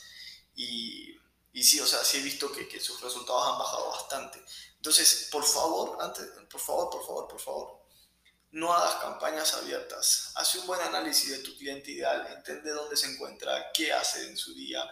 y, 0.55 1.15
y 1.53 1.63
sí, 1.63 1.79
o 1.79 1.87
sea, 1.87 2.03
sí 2.03 2.17
he 2.17 2.23
visto 2.23 2.51
que, 2.51 2.67
que, 2.67 2.81
sus 2.81 3.03
resultados 3.03 3.47
han 3.47 3.59
bajado 3.59 3.91
bastante. 3.91 4.43
Entonces, 4.77 5.29
por 5.31 5.45
favor, 5.45 5.99
antes, 6.01 6.31
por 6.51 6.61
favor, 6.63 6.89
por 6.89 7.07
favor, 7.07 7.29
por 7.29 7.41
favor, 7.41 7.83
no 8.53 8.73
hagas 8.73 8.95
campañas 8.95 9.53
abiertas. 9.53 10.33
Haz 10.37 10.55
un 10.55 10.67
buen 10.67 10.81
análisis 10.81 11.31
de 11.31 11.45
tu 11.45 11.55
cliente 11.59 11.91
ideal, 11.91 12.27
entiende 12.39 12.71
dónde 12.71 12.97
se 12.97 13.13
encuentra, 13.13 13.71
qué 13.75 13.93
hace 13.93 14.27
en 14.29 14.37
su 14.39 14.55
día, 14.55 14.83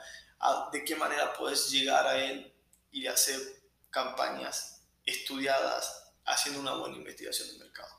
de 0.70 0.84
qué 0.84 0.96
manera 0.96 1.32
puedes 1.32 1.70
llegar 1.70 2.06
a 2.06 2.22
él 2.22 2.54
y 2.90 3.06
hacer 3.06 3.40
campañas 3.88 4.82
estudiadas 5.06 6.07
haciendo 6.28 6.60
una 6.60 6.74
buena 6.74 6.96
investigación 6.96 7.48
de 7.48 7.64
mercado. 7.64 7.98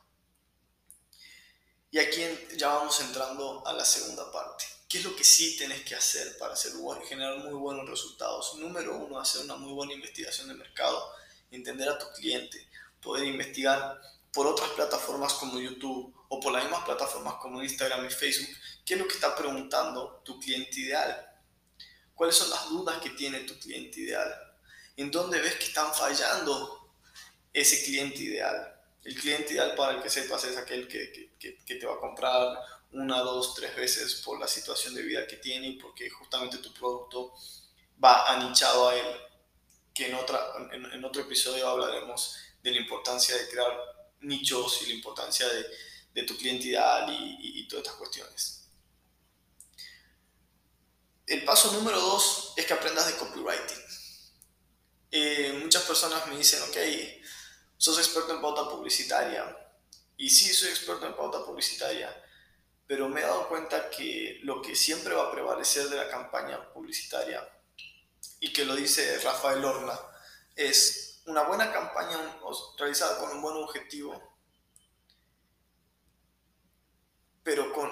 Y 1.92 1.98
aquí 1.98 2.22
ya 2.56 2.70
vamos 2.70 3.00
entrando 3.02 3.66
a 3.66 3.74
la 3.74 3.84
segunda 3.84 4.32
parte. 4.32 4.66
¿Qué 4.88 5.00
es 5.00 5.04
lo 5.04 5.16
que 5.16 5.24
sí 5.24 5.58
tienes 5.58 5.82
que 5.84 5.96
hacer 5.96 6.38
para 6.38 6.54
hacer, 6.54 6.74
generar 7.08 7.38
muy 7.40 7.54
buenos 7.54 7.90
resultados? 7.90 8.56
Número 8.56 8.96
uno, 8.98 9.20
hacer 9.20 9.42
una 9.42 9.56
muy 9.56 9.74
buena 9.74 9.94
investigación 9.94 10.48
de 10.48 10.56
mercado, 10.56 11.12
entender 11.52 11.90
a 11.90 11.98
tu 11.98 12.08
cliente, 12.14 12.68
poder 13.02 13.26
investigar 13.26 14.00
por 14.32 14.46
otras 14.48 14.70
plataformas 14.72 15.34
como 15.34 15.60
YouTube 15.60 16.16
o 16.28 16.40
por 16.40 16.54
las 16.54 16.64
mismas 16.64 16.86
plataformas 16.86 17.36
como 17.36 17.62
Instagram 17.64 18.06
y 18.06 18.10
Facebook, 18.10 18.56
¿qué 18.86 18.94
es 18.94 19.00
lo 19.00 19.08
que 19.08 19.16
está 19.16 19.36
preguntando 19.36 20.22
tu 20.24 20.40
cliente 20.40 20.80
ideal? 20.80 21.26
¿Cuáles 22.14 22.36
son 22.36 22.50
las 22.50 22.70
dudas 22.70 23.00
que 23.00 23.10
tiene 23.12 23.40
tu 23.42 23.58
cliente 23.58 24.02
ideal? 24.02 24.32
¿En 24.98 25.10
dónde 25.10 25.42
ves 25.42 25.56
que 25.56 25.66
están 25.66 25.94
fallando 25.94 26.79
ese 27.54 27.84
cliente 27.84 28.20
ideal? 28.24 28.76
El 29.04 29.16
cliente 29.16 29.54
ideal, 29.54 29.76
para 29.76 29.94
el 29.94 30.04
que 30.04 30.10
sepas, 30.10 30.44
es 30.44 30.58
aquel 30.58 30.88
que, 30.88 31.34
que, 31.40 31.58
que 31.66 31.76
te 31.76 31.86
va 31.86 31.96
a 31.96 32.00
comprar 32.00 32.58
una, 32.92 33.20
dos, 33.20 33.56
tres 33.56 33.76
veces 33.76 34.16
por 34.26 34.40
la 34.40 34.48
situación 34.48 34.94
de 34.96 35.04
vida 35.04 35.28
que 35.28 35.38
tiene 35.38 35.68
y 35.68 35.80
porque 35.80 36.10
justamente 36.10 36.58
tu 36.58 36.74
producto 36.74 37.34
va 38.04 38.34
anichado 38.34 38.90
a 38.90 38.96
él. 38.96 39.06
Que 39.94 40.08
en, 40.08 40.16
otra, 40.16 40.40
en, 40.72 40.86
en 40.86 41.06
otro 41.06 41.22
episodio 41.22 41.68
hablaremos 41.68 42.36
de 42.62 42.72
la 42.72 42.78
importancia 42.78 43.36
de 43.36 43.50
crear 43.50 43.72
nichos 44.22 44.82
y 44.82 44.88
la 44.88 44.94
importancia 44.94 45.48
de, 45.48 45.66
de 46.14 46.24
tu 46.24 46.38
cliente 46.38 46.68
ideal 46.68 47.10
y, 47.12 47.60
y, 47.60 47.68
todas 47.68 47.86
estas 47.86 47.98
cuestiones. 47.98 48.68
El 51.26 51.46
paso 51.46 51.72
número 51.74 52.00
dos 52.00 52.54
es 52.58 52.66
que 52.66 52.74
aprendas 52.74 53.08
de 53.08 53.18
copywriting. 53.18 53.78
Eh, 55.12 55.60
muchas 55.62 55.84
personas 55.84 56.28
me 56.28 56.38
dicen, 56.38 56.62
ok, 56.64 56.78
sos 57.80 57.98
experto 57.98 58.36
en 58.36 58.42
pauta 58.42 58.70
publicitaria. 58.70 59.56
Y 60.18 60.30
sí, 60.30 60.54
soy 60.54 60.70
experto 60.70 61.08
en 61.08 61.16
pauta 61.16 61.44
publicitaria, 61.46 62.14
pero 62.86 63.08
me 63.08 63.22
he 63.22 63.24
dado 63.24 63.48
cuenta 63.48 63.90
que 63.90 64.40
lo 64.44 64.62
que 64.62 64.76
siempre 64.76 65.16
va 65.16 65.30
a 65.30 65.32
prevalecer 65.32 65.88
de 65.88 65.96
la 65.96 66.10
campaña 66.10 66.72
publicitaria, 66.74 67.48
y 68.42 68.52
que 68.52 68.66
lo 68.66 68.76
dice 68.76 69.20
Rafael 69.20 69.64
Orla, 69.64 69.98
es 70.56 71.22
una 71.26 71.44
buena 71.44 71.72
campaña 71.72 72.18
realizada 72.78 73.18
con 73.20 73.32
un 73.32 73.42
buen 73.42 73.56
objetivo, 73.56 74.38
pero 77.44 77.72
con 77.74 77.90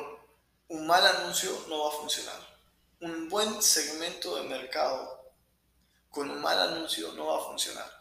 un 0.67 0.85
mal 0.85 1.05
anuncio 1.05 1.65
no 1.69 1.85
va 1.85 1.89
a 1.89 1.97
funcionar. 1.97 2.57
Un 2.99 3.29
buen 3.29 3.61
segmento 3.61 4.35
de 4.35 4.49
mercado 4.49 5.31
con 6.09 6.29
un 6.29 6.41
mal 6.41 6.59
anuncio 6.59 7.13
no 7.13 7.27
va 7.27 7.37
a 7.37 7.45
funcionar. 7.45 7.96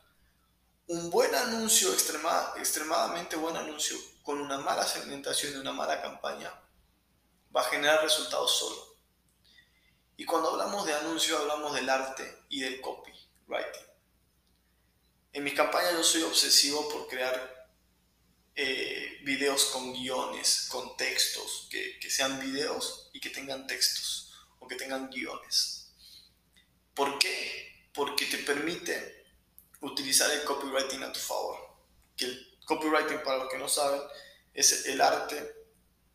Un 0.89 1.11
buen 1.11 1.35
anuncio, 1.35 1.93
extremadamente 1.93 3.35
buen 3.35 3.57
anuncio, 3.57 3.97
con 4.23 4.41
una 4.41 4.59
mala 4.59 4.87
segmentación 4.87 5.55
y 5.55 5.57
una 5.57 5.73
mala 5.73 6.01
campaña, 6.01 6.53
va 7.55 7.63
a 7.63 7.71
generar 7.71 8.03
resultados 8.03 8.57
solo. 8.57 8.97
Y 10.17 10.25
cuando 10.25 10.51
hablamos 10.51 10.87
de 10.87 10.95
anuncio, 10.95 11.39
hablamos 11.39 11.75
del 11.75 11.91
arte 11.91 12.45
y 12.49 12.61
del 12.61 12.81
copywriting. 12.81 13.87
En 15.33 15.43
mis 15.43 15.55
campañas 15.55 15.93
yo 15.93 16.05
soy 16.05 16.23
obsesivo 16.23 16.89
por 16.89 17.09
crear 17.09 17.69
eh, 18.55 19.19
videos 19.23 19.67
con 19.67 19.93
guiones, 19.93 20.69
con 20.71 20.97
textos, 20.97 21.69
que, 21.71 21.99
sean 22.09 22.41
videos 22.41 23.11
y 23.13 23.21
que 23.21 23.31
tengan 23.31 23.67
textos 23.67 24.33
o 24.61 24.69
que 24.69 24.77
tengan 24.77 25.11
guiones. 25.11 25.93
¿Por 26.95 27.19
qué? 27.19 27.89
Porque 27.93 28.25
te 28.27 28.39
permite 28.39 29.16
utilizar 29.81 30.31
el 30.31 30.45
copywriting 30.45 31.03
a 31.03 31.13
tu 31.13 31.21
favor. 31.21 31.57
Que 32.17 32.27
el 32.27 32.59
copywriting, 32.65 33.23
para 33.23 33.39
los 33.39 33.51
que 33.51 33.59
no 33.59 33.69
saben, 33.69 34.01
es 34.55 34.87
el 34.87 35.01
arte 35.01 35.55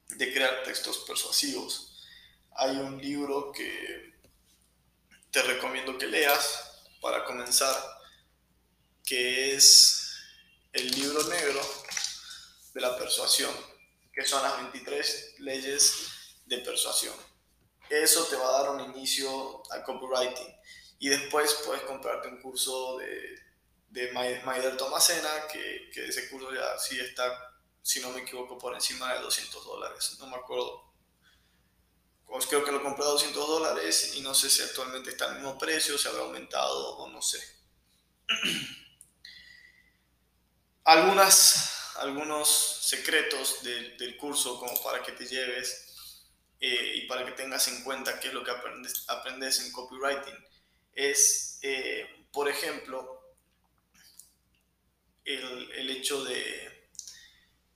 de 0.07 0.33
crear 0.33 0.63
textos 0.63 0.99
persuasivos. 1.07 2.05
Hay 2.55 2.75
un 2.77 3.01
libro 3.01 3.51
que 3.51 4.13
te 5.31 5.41
recomiendo 5.43 5.97
que 5.97 6.07
leas 6.07 6.83
para 6.99 7.23
comenzar 7.23 7.75
que 9.05 9.55
es 9.55 10.15
el 10.73 10.91
libro 10.91 11.23
negro 11.23 11.61
de 12.73 12.81
la 12.81 12.97
persuasión, 12.97 13.53
que 14.13 14.25
son 14.25 14.43
las 14.43 14.57
23 14.57 15.35
leyes 15.39 16.09
de 16.45 16.57
persuasión. 16.59 17.15
Eso 17.89 18.25
te 18.25 18.35
va 18.35 18.47
a 18.47 18.63
dar 18.63 18.71
un 18.71 18.95
inicio 18.95 19.63
al 19.71 19.83
copywriting 19.83 20.55
y 20.99 21.09
después 21.09 21.61
puedes 21.65 21.83
comprarte 21.83 22.29
un 22.29 22.41
curso 22.41 22.97
de, 22.97 23.35
de 23.91 24.11
Maider 24.11 24.75
Tomasena, 24.77 25.47
que, 25.51 25.89
que 25.93 26.07
ese 26.07 26.29
curso 26.29 26.53
ya 26.53 26.77
sí 26.79 26.99
está, 26.99 27.55
si 27.81 27.99
no 27.99 28.09
me 28.09 28.21
equivoco, 28.21 28.57
por 28.57 28.73
encima 28.73 29.13
de 29.13 29.19
200 29.19 29.65
dólares. 29.65 30.17
No 30.19 30.27
me 30.27 30.37
acuerdo. 30.37 30.91
Pues 32.25 32.47
creo 32.47 32.63
que 32.63 32.71
lo 32.71 32.81
compré 32.81 33.03
a 33.03 33.09
200 33.09 33.47
dólares 33.47 34.13
y 34.15 34.21
no 34.21 34.33
sé 34.33 34.49
si 34.49 34.61
actualmente 34.61 35.09
está 35.09 35.25
al 35.25 35.35
mismo 35.35 35.57
precio, 35.57 35.97
si 35.97 36.07
habrá 36.07 36.21
aumentado 36.21 36.97
o 36.97 37.09
no 37.09 37.21
sé. 37.21 37.39
Algunas, 40.83 41.95
algunos 41.97 42.49
secretos 42.49 43.61
del 43.61 44.17
curso 44.17 44.59
como 44.59 44.81
para 44.81 45.03
que 45.03 45.11
te 45.11 45.27
lleves 45.27 46.25
eh, 46.59 46.93
y 46.95 47.07
para 47.07 47.23
que 47.23 47.33
tengas 47.33 47.67
en 47.67 47.83
cuenta 47.83 48.19
qué 48.19 48.29
es 48.29 48.33
lo 48.33 48.43
que 48.43 48.49
aprendes, 48.49 49.05
aprendes 49.07 49.59
en 49.59 49.71
copywriting 49.71 50.35
es, 50.93 51.59
eh, 51.61 52.27
por 52.31 52.49
ejemplo, 52.49 53.20
el, 55.25 55.89
hecho 55.89 56.23
de, 56.23 56.89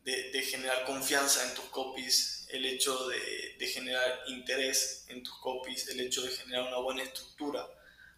de, 0.04 0.42
generar 0.44 0.86
confianza 0.86 1.48
en 1.48 1.56
tus 1.56 1.66
copies, 1.66 2.48
el 2.50 2.66
hecho 2.66 3.08
de, 3.08 3.56
de, 3.58 3.68
generar 3.68 4.24
interés 4.28 5.06
en 5.10 5.24
tus 5.24 5.38
copies, 5.40 5.88
el 5.88 6.00
hecho 6.00 6.22
de 6.22 6.30
generar 6.30 6.68
una 6.68 6.78
buena 6.78 7.04
estructura 7.04 7.68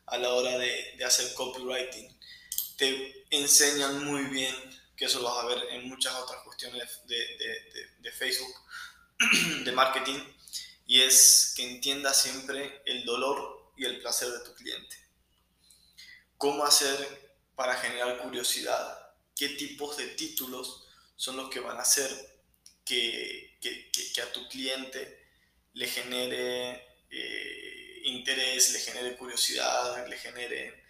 a 0.08 0.18
la 0.18 0.34
hora 0.34 0.58
de, 0.58 0.98
hacer 1.06 1.34
copywriting. 1.34 2.18
Te 2.78 3.26
enseñan 3.30 4.06
muy 4.06 4.24
bien, 4.26 4.56
que 4.96 5.06
eso 5.06 5.20
lo 5.20 5.26
vas 5.26 5.44
a 5.44 5.48
ver 5.48 5.64
en 5.72 5.88
muchas 5.88 6.16
otras 6.16 6.42
cuestiones 6.44 7.02
de, 7.06 8.12
Facebook, 8.12 8.54
de 9.66 9.72
marketing, 9.72 10.20
y 10.88 11.02
es 11.02 11.54
que 11.56 11.70
entiendas 11.70 12.22
siempre 12.22 12.82
el 12.86 13.06
dolor 13.06 13.74
y 13.78 13.86
el 13.86 14.00
placer 14.00 14.30
de 14.30 14.40
tu 14.40 14.54
cliente. 14.56 14.96
¿Cómo 16.38 16.66
hacer 16.66 17.36
para 17.56 17.76
generar 17.76 18.18
curiosidad? 18.20 19.07
Qué 19.38 19.50
tipos 19.50 19.98
de 19.98 20.08
títulos 20.08 20.88
son 21.16 21.38
los 21.38 21.50
que 21.50 21.60
van 21.60 21.78
a 21.78 21.82
hacer 21.82 22.10
que, 22.84 23.58
que, 23.62 23.92
que, 23.92 24.22
a 24.22 24.32
tu 24.32 24.48
cliente 24.48 25.28
le 25.74 25.88
genere 25.88 26.98
eh, 27.10 28.02
interés, 28.06 28.72
le 28.72 28.80
genere 28.80 29.18
curiosidad, 29.18 30.08
le 30.08 30.18
genere 30.18 30.84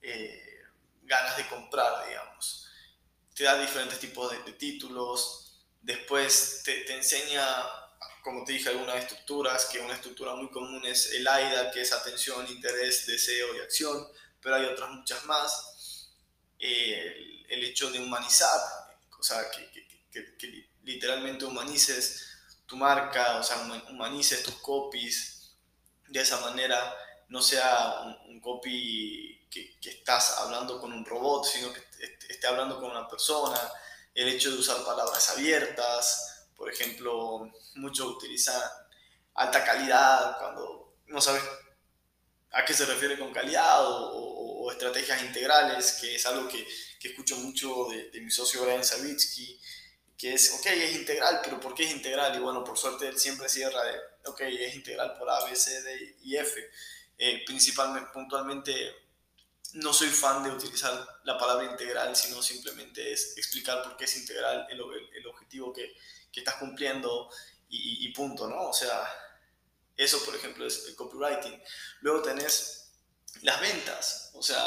eh, 0.00 0.62
ganas 1.02 1.36
de 1.36 1.48
comprar, 1.48 2.08
digamos. 2.08 2.68
Te 3.34 3.44
da 3.44 3.60
diferentes 3.60 3.98
tipos 3.98 4.30
de, 4.30 4.52
títulos, 4.52 5.60
después 5.80 6.62
te, 6.64 6.84
te, 6.84 6.94
enseña, 6.94 7.44
como 8.22 8.44
te 8.44 8.52
dije, 8.52 8.68
algunas 8.68 8.96
estructuras, 8.96 9.66
que 9.66 9.80
una 9.80 9.94
estructura 9.94 10.34
muy 10.36 10.50
común 10.50 10.84
es 10.86 11.12
el 11.12 11.26
AIDA, 11.26 11.70
que 11.70 11.82
es 11.82 11.92
atención, 11.92 12.46
interés, 12.48 13.06
deseo 13.06 13.56
y 13.56 13.60
acción, 13.60 14.06
pero 14.40 14.54
hay 14.54 14.66
otras 14.66 14.90
muchas 14.90 15.24
más. 15.26 15.79
Eh, 16.60 17.44
el 17.48 17.64
hecho 17.64 17.90
de 17.90 17.98
humanizar, 17.98 18.60
o 19.18 19.22
sea, 19.22 19.50
que, 19.50 19.68
literalmente 20.82 21.44
humanices 21.44 22.26
tu 22.66 22.76
marca, 22.76 23.38
o 23.38 23.42
sea, 23.42 23.58
humanices 23.88 24.42
tus 24.42 24.54
copies, 24.56 25.52
de 26.08 26.20
esa 26.20 26.40
manera 26.40 26.94
no 27.28 27.40
sea 27.40 28.00
un, 28.26 28.40
copy 28.40 29.46
que, 29.50 29.78
estás 29.82 30.38
hablando 30.38 30.80
con 30.80 30.92
un 30.92 31.04
robot, 31.04 31.46
sino 31.46 31.72
que 31.72 31.82
esté 32.28 32.46
hablando 32.46 32.80
con 32.80 32.90
una 32.90 33.08
persona, 33.08 33.58
el 34.14 34.28
hecho 34.28 34.50
de 34.50 34.58
usar 34.58 34.84
palabras 34.84 35.30
abiertas, 35.30 36.48
por 36.56 36.70
ejemplo, 36.70 37.50
muchos 37.76 38.06
utilizan 38.06 38.60
alta 39.34 39.64
calidad 39.64 40.36
cuando 40.38 40.94
no 41.06 41.20
sabes 41.20 41.42
a 42.52 42.64
qué 42.64 42.74
se 42.74 42.84
refiere 42.84 43.18
con 43.18 43.32
calidad 43.32 43.78
o, 43.86 44.39
estrategias 44.70 45.22
integrales, 45.22 45.98
que 46.00 46.16
es 46.16 46.26
algo 46.26 46.48
que, 46.48 46.66
que 46.98 47.08
escucho 47.08 47.36
mucho 47.36 47.86
de, 47.90 48.20
mi 48.20 48.30
socio 48.30 48.62
Brian 48.62 48.84
Savitsky, 48.84 49.60
que 50.16 50.34
es, 50.34 50.52
ok, 50.52 50.66
es 50.66 50.96
integral, 50.96 51.40
pero 51.42 51.58
¿por 51.58 51.74
qué 51.74 51.84
es 51.84 51.92
integral? 51.92 52.36
Y 52.36 52.40
bueno, 52.40 52.62
por 52.62 52.76
suerte 52.76 53.08
él 53.08 53.18
siempre 53.18 53.48
cierra 53.48 53.82
de, 53.84 53.98
ok, 54.26 54.40
es 54.42 54.74
integral 54.74 55.16
por 55.18 55.30
A, 55.30 55.44
B, 55.46 55.56
C, 55.56 55.82
D 55.82 56.16
y 56.22 56.36
F. 56.36 56.60
Eh, 57.16 57.42
principalmente, 57.46 58.10
puntualmente, 58.12 58.94
no 59.74 59.92
soy 59.92 60.08
fan 60.08 60.42
de 60.42 60.50
utilizar 60.50 61.06
la 61.24 61.38
palabra 61.38 61.70
integral, 61.70 62.14
sino 62.16 62.42
simplemente 62.42 63.12
es 63.12 63.36
explicar 63.38 63.82
por 63.82 63.96
qué 63.96 64.04
es 64.04 64.16
integral 64.16 64.66
el, 64.70 64.80
el, 64.80 65.26
objetivo 65.26 65.72
que, 65.72 65.94
que, 66.32 66.40
estás 66.40 66.56
cumpliendo 66.56 67.30
y, 67.68 68.06
y, 68.06 68.12
punto, 68.12 68.48
¿no? 68.48 68.68
O 68.68 68.72
sea, 68.72 69.06
eso, 69.96 70.24
por 70.24 70.34
ejemplo, 70.34 70.66
es 70.66 70.86
el 70.86 70.96
copywriting. 70.96 71.62
Luego 72.00 72.22
tenés 72.22 72.79
las 73.42 73.60
ventas, 73.60 74.30
o 74.34 74.42
sea, 74.42 74.60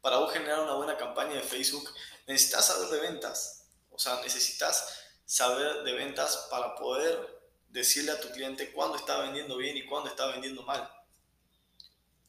para 0.00 0.16
vos 0.16 0.32
generar 0.32 0.60
una 0.60 0.74
buena 0.74 0.96
campaña 0.96 1.34
de 1.34 1.42
Facebook, 1.42 1.92
necesitas 2.26 2.66
saber 2.66 2.88
de 2.88 3.00
ventas. 3.00 3.66
O 3.90 3.98
sea, 3.98 4.20
necesitas 4.22 5.02
saber 5.24 5.82
de 5.82 5.92
ventas 5.92 6.48
para 6.50 6.74
poder 6.74 7.40
decirle 7.68 8.12
a 8.12 8.20
tu 8.20 8.30
cliente 8.30 8.72
cuándo 8.72 8.96
está 8.96 9.18
vendiendo 9.18 9.56
bien 9.56 9.76
y 9.76 9.86
cuándo 9.86 10.08
está 10.08 10.26
vendiendo 10.26 10.62
mal. 10.62 10.90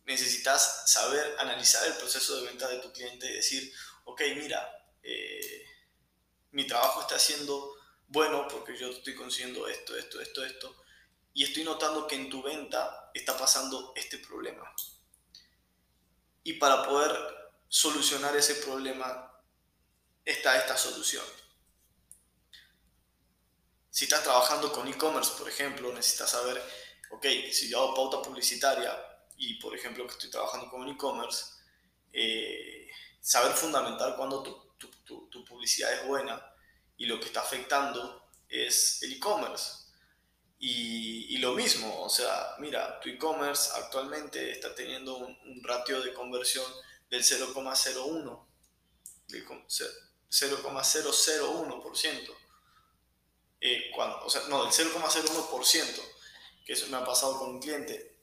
Necesitas 0.06 0.92
saber 0.92 1.36
analizar 1.40 1.86
el 1.88 1.94
proceso 1.94 2.38
de 2.38 2.48
venta 2.48 2.68
de 2.68 2.80
tu 2.80 2.92
cliente 2.92 3.28
y 3.28 3.36
decir, 3.36 3.74
ok, 4.06 4.22
mira, 4.36 4.70
eh, 5.04 5.66
mi 6.52 6.68
trabajo 6.68 7.02
está 7.02 7.18
siendo 7.18 7.76
bueno 8.08 8.48
porque 8.48 8.78
yo 8.78 8.90
estoy 8.90 9.16
consiguiendo 9.16 9.68
esto, 9.68 9.96
esto, 9.96 10.20
esto, 10.20 10.44
esto, 10.44 10.76
y 11.34 11.46
estoy 11.46 11.64
notando 11.64 12.08
que 12.08 12.16
en 12.16 12.30
tu 12.30 12.44
venta 12.44 13.10
está 13.14 13.38
pasando 13.38 13.94
este 13.96 14.18
problema. 14.18 14.70
Y 16.44 16.54
para 16.54 16.84
poder 16.84 17.12
solucionar 17.68 18.36
ese 18.36 18.56
problema 18.56 19.32
está 20.26 20.58
esta 20.58 20.78
solución. 20.78 21.26
Si 23.90 24.06
estás 24.06 24.24
trabajando 24.24 24.72
con 24.72 24.88
e-commerce, 24.88 25.34
por 25.38 25.50
ejemplo, 25.50 25.92
necesitas 25.94 26.32
saber, 26.32 26.62
ok, 27.12 27.26
si 27.52 27.70
yo 27.70 27.80
hago 27.80 27.94
pauta 27.94 28.22
publicitaria 28.22 28.98
y, 29.38 29.56
por 29.56 29.76
ejemplo, 29.76 30.06
que 30.08 30.14
estoy 30.14 30.30
trabajando 30.30 30.70
con 30.70 30.88
e-commerce, 30.88 31.46
eh, 32.14 32.90
saber 33.20 33.54
fundamentar 33.54 34.16
cuando 34.16 34.42
tu, 34.44 34.74
tu, 34.78 35.28
tu, 35.30 35.46
publicidad 35.46 35.94
es 35.94 36.08
buena 36.08 36.42
y 36.98 37.06
lo 37.06 37.20
que 37.20 37.28
está 37.28 37.42
afectando 37.42 38.30
es 38.48 39.02
el 39.04 39.14
e-commerce. 39.14 39.81
Y, 40.64 41.40
lo 41.40 41.54
mismo, 41.54 42.04
o 42.04 42.10
sea, 42.10 42.54
mira, 42.60 43.00
tu 43.00 43.10
e-commerce 43.10 43.72
actualmente 43.74 44.52
está 44.52 44.76
teniendo 44.76 45.18
un, 45.18 45.64
ratio 45.64 46.00
de 46.02 46.14
conversión 46.14 46.64
del 47.10 47.24
0,01, 47.24 48.46
del 49.28 49.48
0,001%. 49.48 52.36
Eh, 53.60 53.90
cuando, 53.96 54.24
o 54.24 54.30
sea, 54.30 54.44
no, 54.50 54.64
del 54.64 54.72
0,01%, 54.72 56.00
que 56.64 56.74
eso 56.74 56.86
me 56.90 56.98
ha 56.98 57.04
pasado 57.04 57.40
con 57.40 57.50
un 57.50 57.60
cliente, 57.60 58.20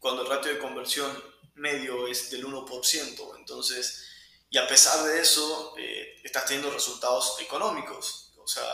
cuando 0.00 0.22
el 0.22 0.28
ratio 0.28 0.52
de 0.52 0.58
conversión 0.58 1.16
medio 1.54 2.08
es 2.08 2.28
del 2.32 2.44
1%. 2.44 3.36
Entonces, 3.36 4.04
y 4.50 4.58
a 4.58 4.66
pesar 4.66 5.04
de 5.04 5.20
eso, 5.20 5.74
eh, 5.78 6.16
estás 6.24 6.46
teniendo 6.46 6.72
resultados 6.72 7.36
económicos. 7.38 8.32
O 8.36 8.48
sea, 8.48 8.64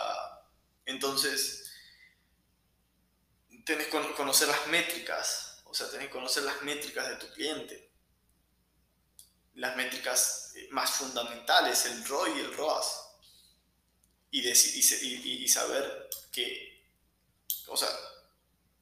entonces, 0.86 1.63
tienes 3.64 3.86
que 3.86 4.12
conocer 4.14 4.48
las 4.48 4.66
métricas, 4.68 5.62
o 5.64 5.74
sea, 5.74 5.88
tienes 5.88 6.08
que 6.08 6.12
conocer 6.12 6.42
las 6.44 6.62
métricas 6.62 7.08
de 7.08 7.16
tu 7.16 7.32
cliente 7.32 7.94
las 9.54 9.76
métricas 9.76 10.52
eh, 10.56 10.68
más 10.70 10.90
fundamentales, 10.90 11.86
el 11.86 12.04
ROI 12.04 12.32
y 12.36 12.40
el 12.40 12.54
ROAS. 12.54 13.00
Y, 14.30 14.40
y, 14.48 15.44
y, 15.44 15.48
saber 15.48 16.10
que, 16.32 16.88
o 17.68 17.76
sea, 17.76 17.88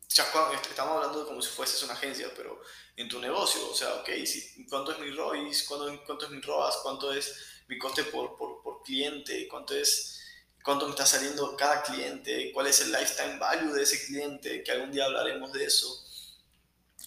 ya 0.08 0.24
estamos 0.24 0.96
hablando 0.96 1.26
como 1.26 1.42
si 1.42 1.50
fueses 1.50 1.82
una 1.82 1.92
agencia, 1.92 2.32
pero 2.34 2.62
en 2.96 3.06
tu 3.06 3.20
negocio, 3.20 3.68
o 3.68 3.74
sea, 3.74 3.96
ok, 3.96 4.08
si, 4.24 4.66
¿cuánto 4.66 4.92
es 4.92 4.98
mi 4.98 5.10
ROI? 5.10 5.52
¿Cuánto, 5.68 6.04
¿Cuánto, 6.06 6.24
es 6.24 6.30
mi 6.30 6.40
ROAS? 6.40 6.78
¿Cuánto 6.82 7.12
es 7.12 7.34
mi 7.68 7.76
coste 7.76 8.04
por, 8.04 8.36
por, 8.38 8.62
por 8.62 8.82
cliente? 8.82 9.46
¿Cuánto 9.46 9.74
es 9.74 10.21
cuánto 10.62 10.86
me 10.86 10.92
está 10.92 11.06
saliendo 11.06 11.56
cada 11.56 11.82
cliente, 11.82 12.52
cuál 12.52 12.66
es 12.66 12.80
el 12.80 12.92
lifetime 12.92 13.38
value 13.38 13.72
de 13.72 13.82
ese 13.82 14.04
cliente, 14.06 14.62
que 14.62 14.72
algún 14.72 14.92
día 14.92 15.04
hablaremos 15.04 15.52
de 15.52 15.64
eso. 15.64 16.04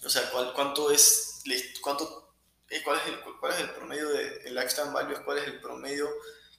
O 0.04 0.10
sea, 0.10 0.30
cuál, 0.30 0.52
cuánto 0.52 0.90
es, 0.90 1.42
cuánto 1.80 2.34
cuál 2.84 2.98
es 2.98 3.06
el, 3.06 3.20
cuál 3.20 3.52
es 3.52 3.60
el 3.60 3.70
promedio 3.70 4.08
de 4.08 4.42
el 4.44 4.54
lifetime 4.54 4.92
value, 4.92 5.24
cuál 5.24 5.38
es 5.38 5.44
el 5.46 5.60
promedio 5.60 6.10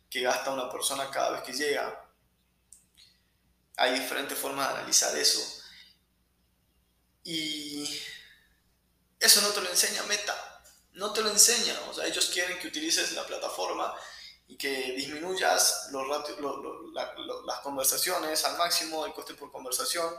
que 0.09 0.21
gasta 0.21 0.51
una 0.51 0.69
persona 0.71 1.09
cada 1.11 1.31
vez 1.31 1.41
que 1.43 1.53
llega. 1.53 2.05
Hay 3.77 3.99
diferentes 3.99 4.37
formas 4.37 4.67
de 4.69 4.75
analizar 4.75 5.15
eso. 5.17 5.41
Y 7.23 8.01
eso 9.19 9.41
no 9.41 9.49
te 9.49 9.61
lo 9.61 9.69
enseña 9.69 10.01
Meta, 10.03 10.63
no 10.93 11.11
te 11.11 11.21
lo 11.21 11.29
enseña. 11.29 11.77
O 11.89 11.93
sea, 11.93 12.05
ellos 12.05 12.29
quieren 12.33 12.57
que 12.59 12.69
utilices 12.69 13.11
la 13.11 13.27
plataforma 13.27 13.93
y 14.47 14.57
que 14.57 14.93
disminuyas 14.93 15.89
los 15.91 16.07
las 17.45 17.59
conversaciones 17.59 18.45
al 18.45 18.57
máximo, 18.57 19.05
el 19.05 19.13
coste 19.13 19.33
por 19.33 19.51
conversación. 19.51 20.13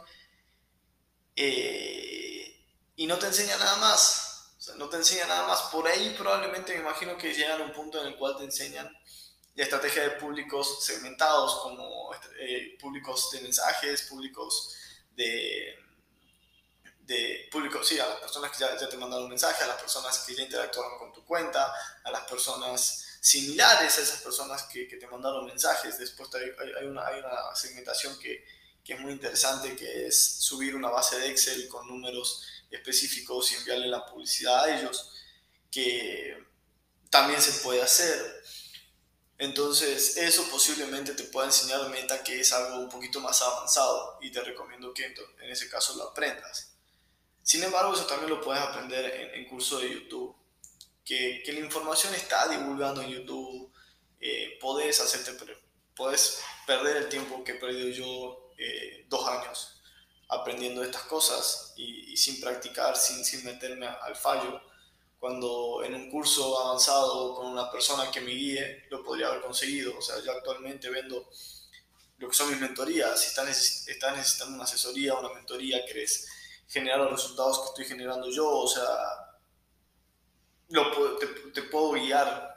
Eh, 1.35 2.65
y 2.97 3.07
no 3.07 3.19
te 3.19 3.27
enseña 3.27 3.57
nada 3.57 3.77
más. 3.77 4.53
O 4.71 4.75
no 4.75 4.89
te 4.89 4.97
enseña 4.97 5.27
nada 5.27 5.47
más. 5.47 5.63
Por 5.73 5.87
ahí 5.89 6.15
probablemente 6.19 6.75
me 6.75 6.81
imagino 6.81 7.17
que 7.17 7.33
llegan 7.33 7.63
a 7.63 7.65
un 7.65 7.73
punto 7.73 8.01
en 8.01 8.09
el 8.09 8.17
cual 8.17 8.37
te 8.37 8.45
enseñan 8.45 8.95
la 9.55 9.65
estrategia 9.65 10.03
de 10.03 10.11
públicos 10.11 10.85
segmentados, 10.85 11.61
como 11.63 12.11
eh, 12.39 12.77
públicos 12.79 13.31
de 13.33 13.41
mensajes, 13.41 14.03
públicos 14.03 14.77
de, 15.17 15.75
de 17.01 17.49
públicos, 17.51 17.89
sí, 17.89 17.99
a 17.99 18.07
las 18.07 18.19
personas 18.19 18.53
que 18.53 18.59
ya, 18.59 18.79
ya 18.79 18.89
te 18.89 18.97
mandaron 18.97 19.25
un 19.25 19.31
mensaje, 19.31 19.65
a 19.65 19.69
las 19.69 19.81
personas 19.81 20.19
que 20.21 20.35
ya 20.35 20.43
interactuaron 20.43 20.99
con 20.99 21.13
tu 21.13 21.25
cuenta, 21.25 21.73
a 22.05 22.11
las 22.11 22.23
personas 22.23 23.08
similares 23.21 23.99
a 23.99 24.03
esas 24.03 24.21
personas 24.23 24.65
que, 24.65 24.87
que 24.89 24.97
te 24.97 25.07
mandaron 25.07 25.47
mensajes. 25.47 25.99
Después 25.99 26.29
hay, 26.35 26.51
hay, 26.81 26.87
una, 26.87 27.07
hay 27.07 27.21
una 27.21 27.55
segmentación 27.55 28.19
que, 28.19 28.45
que 28.85 28.95
es 28.95 29.01
muy 29.01 29.13
interesante, 29.13 29.77
que 29.77 30.07
es 30.07 30.37
subir 30.39 30.75
una 30.75 30.89
base 30.89 31.19
de 31.19 31.29
Excel 31.29 31.69
con 31.69 31.87
números 31.87 32.43
específicos 32.71 33.53
y 33.53 33.57
enviarle 33.57 33.89
la 33.89 34.05
publicidad 34.07 34.65
a 34.65 34.79
ellos, 34.79 35.13
que 35.71 36.43
también 37.11 37.41
se 37.41 37.53
puede 37.63 37.83
hacer. 37.83 38.43
Entonces, 39.39 40.17
eso 40.17 40.49
posiblemente 40.51 41.13
te 41.13 41.25
pueda 41.25 41.47
enseñar 41.47 41.89
Meta, 41.91 42.25
que 42.25 42.41
es 42.41 42.53
algo 42.53 42.79
un 42.79 42.89
poquito 42.89 43.21
más 43.21 43.41
avanzado 43.41 44.19
y 44.21 44.33
te 44.33 44.41
recomiendo 44.41 44.93
que 44.93 45.05
en 45.05 45.51
ese 45.51 45.69
caso 45.69 45.95
lo 45.97 46.05
aprendas. 46.09 46.73
Sin 47.43 47.63
embargo, 47.63 47.95
eso 47.95 48.05
también 48.07 48.31
lo 48.31 48.41
puedes 48.41 48.63
aprender 48.63 49.05
en, 49.05 49.41
en 49.41 49.49
curso 49.49 49.79
de 49.79 49.91
YouTube, 49.91 50.37
que, 51.09 51.43
que, 51.43 51.55
la 51.55 51.61
información 51.61 52.15
está 52.15 52.47
divulgando 52.49 53.01
en 53.01 53.09
YouTube. 53.09 53.73
Eh, 54.21 54.59
podés, 54.61 55.01
hacerte, 55.01 55.33
podés 55.97 56.43
perder 56.67 56.99
el 56.99 57.09
tiempo 57.09 57.43
que 57.43 57.53
he 57.53 57.55
perdido 57.55 57.89
yo 57.89 58.51
eh, 58.59 59.07
dos 59.09 59.27
años 59.27 59.81
aprendiendo 60.29 60.85
estas 60.85 61.05
cosas 61.05 61.73
y, 61.77 62.15
sin 62.15 62.39
practicar, 62.43 62.95
sin, 62.95 63.25
sin 63.25 63.43
meterme 63.43 63.87
al 63.87 64.15
fallo, 64.15 64.61
cuando 65.19 65.83
en 65.83 65.95
un 65.95 66.11
curso 66.11 66.61
avanzado 66.61 67.35
con 67.35 67.47
una 67.47 67.71
persona 67.71 68.11
que 68.11 68.21
me 68.21 68.33
guíe 68.33 68.87
lo 68.91 69.03
podría 69.03 69.29
haber 69.29 69.41
conseguido. 69.41 69.97
O 69.97 70.03
sea, 70.03 70.23
yo 70.23 70.31
actualmente 70.33 70.91
vendo 70.91 71.27
lo 72.19 72.29
que 72.29 72.35
son 72.35 72.51
mis 72.51 72.61
mentorías. 72.61 73.19
Si 73.19 73.29
estás, 73.29 73.89
estás 73.89 74.15
necesitando 74.15 74.57
una 74.57 74.65
asesoría, 74.65 75.15
una 75.15 75.33
mentoría, 75.33 75.87
querés 75.87 76.29
generar 76.69 76.99
los 76.99 77.13
resultados 77.13 77.61
que 77.61 77.67
estoy 77.69 77.85
generando 77.87 78.31
yo, 78.31 78.47
o 78.47 78.69
sea, 78.69 78.85
lo, 80.69 81.17
te, 81.19 81.27
te 81.27 81.63
puedo 81.63 81.93
guiar. 81.93 82.49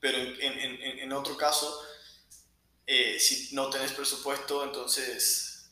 Pero 0.00 0.16
en, 0.18 1.12
otro 1.12 1.36
caso, 1.36 1.82
eh, 2.86 3.20
si 3.20 3.54
no 3.54 3.68
tenés 3.68 3.92
presupuesto, 3.92 4.64
entonces 4.64 5.70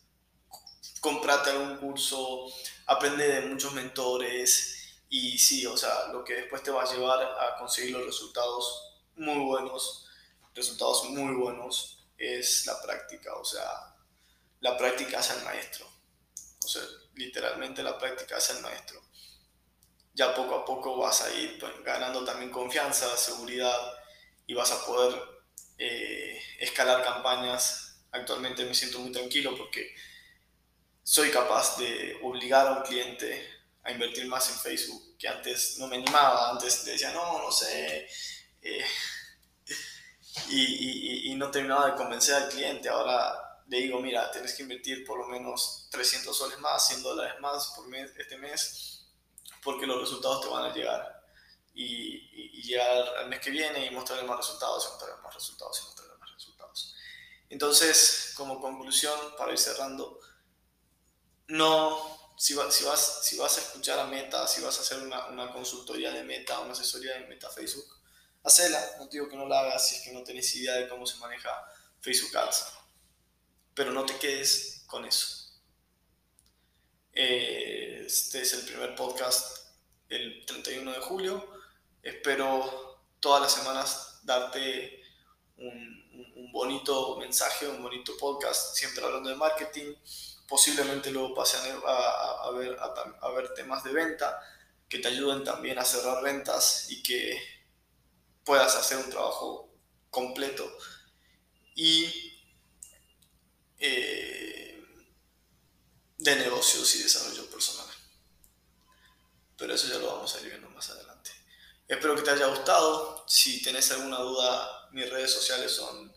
comprate 1.01 1.51
algún 1.51 1.79
curso, 1.79 2.47
aprende 2.87 3.27
de 3.27 3.47
muchos 3.47 3.73
mentores 3.73 5.01
y 5.09 5.39
sí, 5.39 5.65
o 5.67 5.77
sea, 5.77 6.09
lo 6.13 6.23
que 6.25 6.35
después 6.35 6.63
te 6.63 6.71
va 6.71 6.83
a 6.83 6.93
llevar 6.93 7.23
a 7.23 7.57
conseguir 7.59 7.93
los 7.93 8.05
resultados 8.05 9.01
muy 9.17 9.45
buenos, 9.47 10.07
resultados 10.55 11.05
muy 11.11 11.35
buenos, 11.35 12.07
es 12.19 12.67
la 12.67 12.81
práctica, 12.83 13.35
o 13.37 13.45
sea, 13.45 13.97
la 14.61 14.77
práctica 14.77 15.21
es 15.21 15.31
el 15.31 15.45
maestro, 15.45 15.87
o 16.63 16.69
sea, 16.69 16.83
literalmente 17.15 17.83
la 17.83 17.97
práctica 17.97 18.37
es 18.37 18.51
el 18.51 18.61
maestro. 18.61 19.08
Ya 20.19 20.35
poco 20.35 20.57
a 20.57 20.65
poco 20.65 20.97
vas 20.97 21.23
a 21.23 21.33
ir 21.33 21.61
pues, 21.61 21.73
ganando 21.85 22.25
también 22.25 22.51
confianza, 22.51 23.17
seguridad 23.17 23.79
y 24.49 24.55
vas 24.55 24.73
a 24.73 24.85
poder 24.85 25.17
eh, 25.79 26.43
escalar 26.59 27.05
campañas. 27.05 28.01
Actualmente 28.11 28.65
me 28.65 28.75
siento 28.75 28.99
muy 28.99 29.13
tranquilo 29.13 29.57
porque 29.57 29.95
soy 31.05 31.31
capaz 31.31 31.79
de 31.79 32.19
obligar 32.25 32.67
a 32.67 32.73
un 32.73 32.83
cliente 32.83 33.49
a 33.85 33.93
invertir 33.93 34.27
más 34.27 34.51
en 34.51 34.57
Facebook, 34.59 35.17
que 35.17 35.29
antes 35.29 35.79
no 35.79 35.87
me 35.87 35.97
animaba, 35.97 36.51
antes 36.51 36.85
decía, 36.85 37.13
no, 37.13 37.41
no 37.41 37.53
sé, 37.53 38.09
eh, 38.61 38.85
y, 40.49 40.61
y, 40.61 41.33
y, 41.33 41.35
no 41.37 41.49
terminaba 41.49 41.93
de 41.93 41.97
convencer 41.97 42.35
al 42.35 42.49
cliente. 42.49 42.89
Ahora 42.89 43.63
le 43.69 43.83
digo, 43.83 44.01
mira, 44.01 44.33
tienes 44.33 44.53
que 44.55 44.65
invertir 44.65 45.07
por 45.07 45.17
lo 45.17 45.29
menos 45.29 45.87
300 45.93 46.37
soles 46.37 46.59
más, 46.59 46.89
100 46.89 47.03
dólares 47.05 47.41
más 47.41 47.73
por 47.77 47.87
mes, 47.87 48.11
este 48.19 48.37
mes, 48.37 48.98
porque 49.63 49.87
los 49.87 50.01
resultados 50.01 50.43
te 50.43 50.49
van 50.49 50.71
a 50.71 50.75
llegar. 50.75 51.25
Y, 51.75 52.29
y, 52.33 52.63
llegar 52.63 53.17
al 53.19 53.29
mes 53.29 53.41
que 53.41 53.51
viene 53.51 53.87
y 53.87 53.91
mostrarle 53.91 54.25
más 54.27 54.39
resultados, 54.39 54.85
y 54.85 54.89
mostrarle 54.89 55.23
más 55.23 55.35
resultados, 55.35 55.81
y 55.81 55.85
mostrarle 55.85 56.17
más 56.17 56.35
resultados. 56.35 56.95
Entonces, 57.49 58.33
como 58.37 58.61
conclusión, 58.61 59.19
para 59.39 59.53
ir 59.53 59.59
cerrando, 59.59 60.21
no, 61.47 62.35
si, 62.37 62.55
si, 62.71 62.85
vas, 62.85 63.21
si 63.23 63.37
vas 63.37 63.59
a 63.59 63.61
escuchar 63.61 63.99
a 63.99 64.07
Meta, 64.07 64.47
si 64.47 64.61
vas 64.61 64.79
a 64.79 64.83
hacer 64.83 64.99
una, 64.99 65.27
una 65.27 65.53
consultoría 65.53 66.13
de 66.13 66.23
Meta, 66.23 66.61
una 66.61 66.73
asesoría 66.73 67.15
de 67.15 67.27
Meta 67.27 67.49
Facebook, 67.49 67.87
hacela. 68.45 68.97
No 68.99 69.07
digo 69.07 69.29
que 69.29 69.37
no 69.37 69.47
la 69.47 69.61
hagas 69.61 69.89
si 69.89 69.97
es 69.97 70.03
que 70.03 70.13
no 70.13 70.23
tenés 70.23 70.55
idea 70.57 70.75
de 70.75 70.89
cómo 70.89 71.07
se 71.07 71.17
maneja 71.19 71.51
Facebook 72.01 72.37
Ads. 72.37 72.67
Pero 73.75 73.93
no 73.93 74.05
te 74.05 74.17
quedes 74.19 74.85
con 74.87 75.05
eso. 75.05 75.38
Este 77.21 78.43
es 78.43 78.53
el 78.55 78.65
primer 78.65 78.95
podcast 78.95 79.73
el 80.09 80.47
31 80.47 80.93
de 80.93 81.01
julio. 81.01 81.53
Espero 82.01 83.03
todas 83.19 83.43
las 83.43 83.53
semanas 83.53 84.21
darte 84.23 85.03
un, 85.57 86.53
bonito 86.53 87.17
mensaje, 87.17 87.67
un 87.67 87.83
bonito 87.83 88.17
podcast, 88.19 88.77
siempre 88.77 89.05
hablando 89.05 89.31
de 89.31 89.35
marketing 89.35 89.97
posiblemente 90.47 91.11
luego 91.11 91.35
pasen 91.35 91.61
a, 91.85 92.45
a, 92.45 92.51
ver, 92.53 92.79
a, 92.79 93.31
ver 93.33 93.53
temas 93.53 93.83
de 93.83 93.93
venta 93.93 94.41
que 94.89 95.01
te 95.01 95.09
ayuden 95.09 95.43
también 95.43 95.77
a 95.81 95.85
cerrar 95.85 96.23
ventas 96.23 96.87
y 96.89 97.03
que 97.03 97.37
puedas 98.45 98.77
hacer 98.77 98.97
un 98.97 99.11
trabajo 99.11 99.75
completo 100.09 100.71
y 101.75 102.39
eh, 103.81 104.48
de 106.19 106.37
negocios 106.37 106.95
y 106.97 107.03
desarrollo 107.03 107.49
personal. 107.51 107.87
Pero 109.57 109.75
eso 109.75 109.89
ya 109.89 109.99
lo 109.99 110.15
vamos 110.15 110.35
a 110.35 110.41
ir 110.41 110.49
viendo 110.49 110.69
más 110.71 110.91
adelante. 110.91 111.31
Espero 111.87 112.15
que 112.15 112.23
te 112.23 112.31
haya 112.31 112.47
gustado. 112.47 113.25
Si 113.27 113.63
tenés 113.63 113.91
alguna 113.93 114.19
duda, 114.19 114.89
mis 114.93 115.09
redes 115.09 115.33
sociales 115.33 115.73
son 115.73 116.13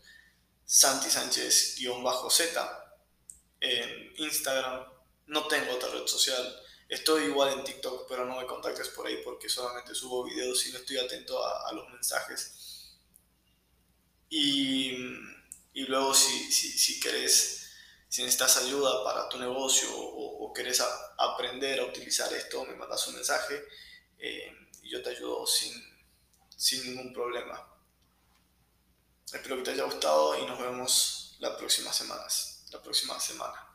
Santi 0.64 1.10
Sánchez-Z 1.10 2.82
en 3.60 4.12
Instagram, 4.16 4.84
no 5.26 5.46
tengo 5.46 5.72
otra 5.72 5.88
red 5.90 6.06
social. 6.06 6.60
Estoy 6.88 7.24
igual 7.24 7.58
en 7.58 7.64
TikTok, 7.64 8.06
pero 8.08 8.26
no 8.26 8.38
me 8.38 8.46
contactes 8.46 8.88
por 8.88 9.06
ahí 9.06 9.18
porque 9.24 9.48
solamente 9.48 9.94
subo 9.94 10.24
videos 10.24 10.66
y 10.66 10.72
no 10.72 10.78
estoy 10.78 10.98
atento 10.98 11.42
a, 11.44 11.72
los 11.72 11.88
mensajes. 11.90 12.90
Y, 14.28 14.92
luego 15.74 16.12
si, 16.12 16.52
si, 16.52 16.70
si, 16.78 17.00
querés, 17.00 17.61
si 18.12 18.20
necesitas 18.20 18.58
ayuda 18.58 19.02
para 19.04 19.26
tu 19.26 19.38
negocio 19.38 19.88
o, 19.90 20.44
o 20.44 20.52
querés 20.52 20.84
aprender 21.16 21.80
a 21.80 21.84
utilizar 21.84 22.30
esto, 22.34 22.62
me 22.66 22.74
mandas 22.74 23.06
un 23.08 23.14
mensaje 23.14 23.64
eh, 24.18 24.52
y 24.82 24.90
yo 24.90 25.02
te 25.02 25.08
ayudo 25.08 25.46
sin, 25.46 25.72
sin 26.54 26.84
ningún 26.84 27.14
problema. 27.14 27.66
Espero 29.32 29.56
que 29.56 29.62
te 29.62 29.70
haya 29.70 29.84
gustado 29.84 30.38
y 30.38 30.44
nos 30.44 30.58
vemos 30.60 31.36
la 31.38 31.56
próxima 31.56 31.90
semana 31.90 32.26
la 32.70 32.82
próxima 32.82 33.18
semana. 33.18 33.71